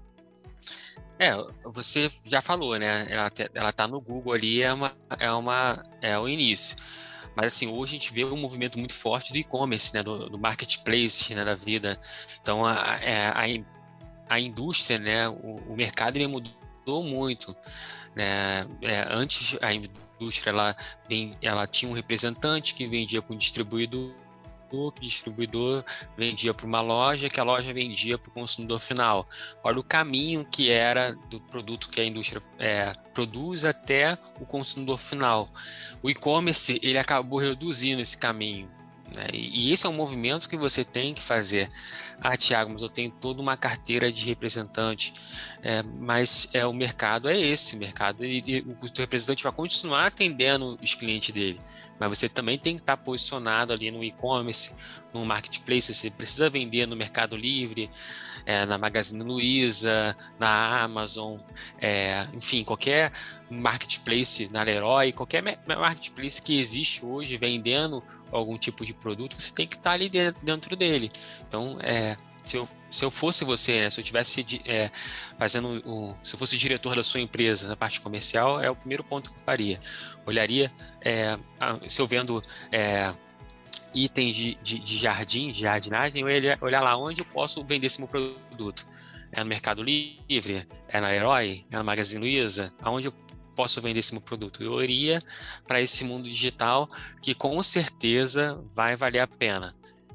[1.18, 1.30] É,
[1.64, 3.06] você já falou, né?
[3.08, 6.76] Ela, ela tá no Google ali, é uma, é uma, é o início.
[7.36, 10.02] Mas assim, hoje a gente vê um movimento muito forte do e-commerce, né?
[10.02, 11.44] Do, do, marketplace, né?
[11.44, 11.98] Da vida.
[12.42, 15.28] Então a, é, a, a indústria, né?
[15.28, 17.56] O, o mercado ele mudou muito,
[18.16, 18.66] né?
[18.82, 20.76] É, antes a indústria ela,
[21.08, 24.23] vem, ela tinha um representante que vendia um distribuidor
[24.92, 25.84] que o distribuidor
[26.16, 29.28] vendia para uma loja, que a loja vendia para o consumidor final.
[29.62, 34.98] Olha o caminho que era do produto que a indústria é, produz até o consumidor
[34.98, 35.48] final.
[36.02, 38.68] O e-commerce ele acabou reduzindo esse caminho.
[39.16, 39.28] Né?
[39.32, 41.70] E, esse é um movimento que você tem que fazer.
[42.20, 45.14] Ah, Tiago, mas eu tenho toda uma carteira de representante.
[45.62, 50.78] É, mas é, o mercado é esse, mercado e, e o representante vai continuar atendendo
[50.82, 51.60] os clientes dele
[51.98, 54.72] mas você também tem que estar posicionado ali no e-commerce,
[55.12, 57.90] no marketplace, você precisa vender no Mercado Livre,
[58.44, 61.38] é, na Magazine Luiza, na Amazon,
[61.80, 63.12] é, enfim, qualquer
[63.48, 69.66] marketplace, na Leroy, qualquer marketplace que existe hoje vendendo algum tipo de produto, você tem
[69.66, 70.10] que estar ali
[70.42, 71.10] dentro dele.
[71.46, 74.90] Então, é, se eu, se eu fosse você, né, se eu tivesse é,
[75.38, 79.02] fazendo o, se eu fosse diretor da sua empresa na parte comercial, é o primeiro
[79.02, 79.80] ponto que eu faria.
[80.26, 80.70] Olharia
[81.00, 81.38] é,
[81.88, 83.12] se eu vendo é,
[83.94, 87.86] itens de, de, de, jardim, de jardinagem, eu ia olhar lá onde eu posso vender
[87.86, 88.86] esse meu produto.
[89.32, 93.14] É no Mercado Livre, é na Herói, é na Magazine Luiza, aonde eu
[93.56, 94.62] posso vender esse meu produto?
[94.62, 95.20] Eu iria
[95.66, 96.88] para esse mundo digital
[97.22, 99.74] que com certeza vai valer a pena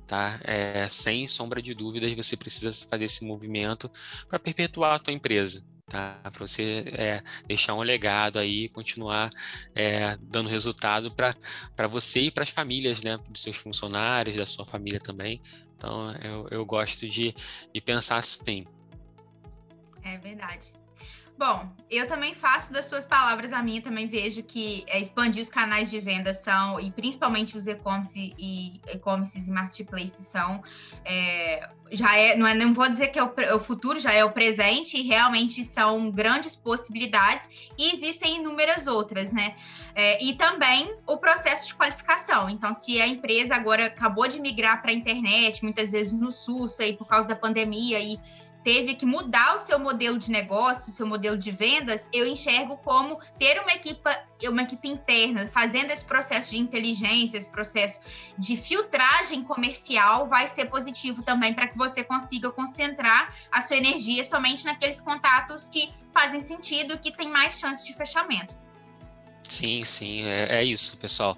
[0.10, 0.40] tá?
[0.44, 3.90] É, sem sombra de dúvidas, você precisa fazer esse movimento
[4.28, 5.64] para perpetuar a tua empresa.
[5.88, 6.20] tá?
[6.24, 9.30] Para você é, deixar um legado aí, continuar
[9.76, 13.20] é, dando resultado para você e para as famílias, né?
[13.30, 15.40] Dos seus funcionários, da sua família também.
[15.78, 17.34] Então, eu, eu gosto de,
[17.72, 18.66] de pensar assim.
[20.04, 20.74] É verdade.
[21.40, 25.48] Bom, eu também faço das suas palavras a minha, também vejo que é, expandir os
[25.48, 30.62] canais de venda são, e principalmente os e-commerce e e-commerces e marketplaces são,
[31.06, 34.12] é, já é, não, é, não vou dizer que é o, é o, futuro, já
[34.12, 39.56] é o presente, e realmente são grandes possibilidades, e existem inúmeras outras, né?
[39.96, 42.50] É, e também o processo de qualificação.
[42.50, 46.82] Então, se a empresa agora acabou de migrar para a internet, muitas vezes no SUS,
[46.82, 48.20] aí por causa da pandemia, e
[48.64, 52.78] teve que mudar o seu modelo de negócio, o seu modelo de vendas, eu enxergo
[52.78, 54.02] como ter uma equipe,
[54.48, 58.02] uma equipe interna fazendo esse processo de inteligência, esse processo
[58.38, 64.24] de filtragem comercial vai ser positivo também para que você consiga concentrar a sua energia
[64.24, 68.69] somente naqueles contatos que fazem sentido, que tem mais chance de fechamento.
[69.48, 71.36] Sim, sim, é, é, isso, pessoal.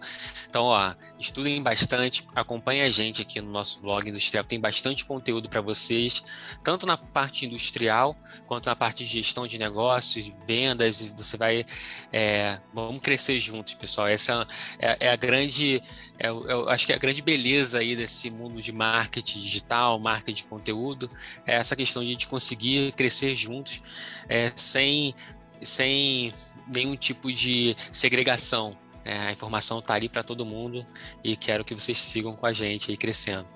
[0.50, 5.48] Então, ó, estudem bastante, acompanhem a gente aqui no nosso blog industrial, tem bastante conteúdo
[5.48, 6.22] para vocês,
[6.62, 11.66] tanto na parte industrial quanto na parte de gestão de negócios, vendas, e você vai,
[12.12, 14.08] é, vamos crescer juntos, pessoal.
[14.08, 14.46] Essa
[14.78, 15.82] é, é a grande,
[16.20, 20.44] é, eu acho que é a grande beleza aí desse mundo de marketing digital, marketing
[20.44, 21.10] de conteúdo,
[21.46, 23.82] é essa questão de a gente conseguir crescer juntos,
[24.28, 25.16] é, sem,
[25.62, 26.34] sem
[26.74, 28.78] nenhum tipo de segregação.
[29.04, 30.86] É, a informação está ali para todo mundo
[31.24, 33.48] e quero que vocês sigam com a gente aí crescendo.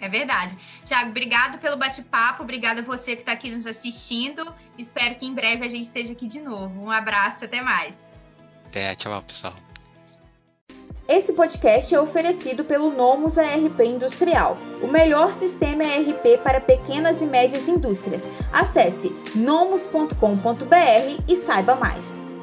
[0.00, 0.56] É verdade.
[0.84, 4.54] Tiago, obrigado pelo bate-papo, obrigado a você que está aqui nos assistindo.
[4.76, 6.82] Espero que em breve a gente esteja aqui de novo.
[6.82, 8.10] Um abraço, até mais.
[8.66, 9.63] Até, tchau, pessoal.
[11.06, 17.26] Esse podcast é oferecido pelo Nomus ARP Industrial, o melhor sistema ERP para pequenas e
[17.26, 18.28] médias indústrias.
[18.50, 20.14] Acesse nomus.com.br
[21.28, 22.33] e saiba mais.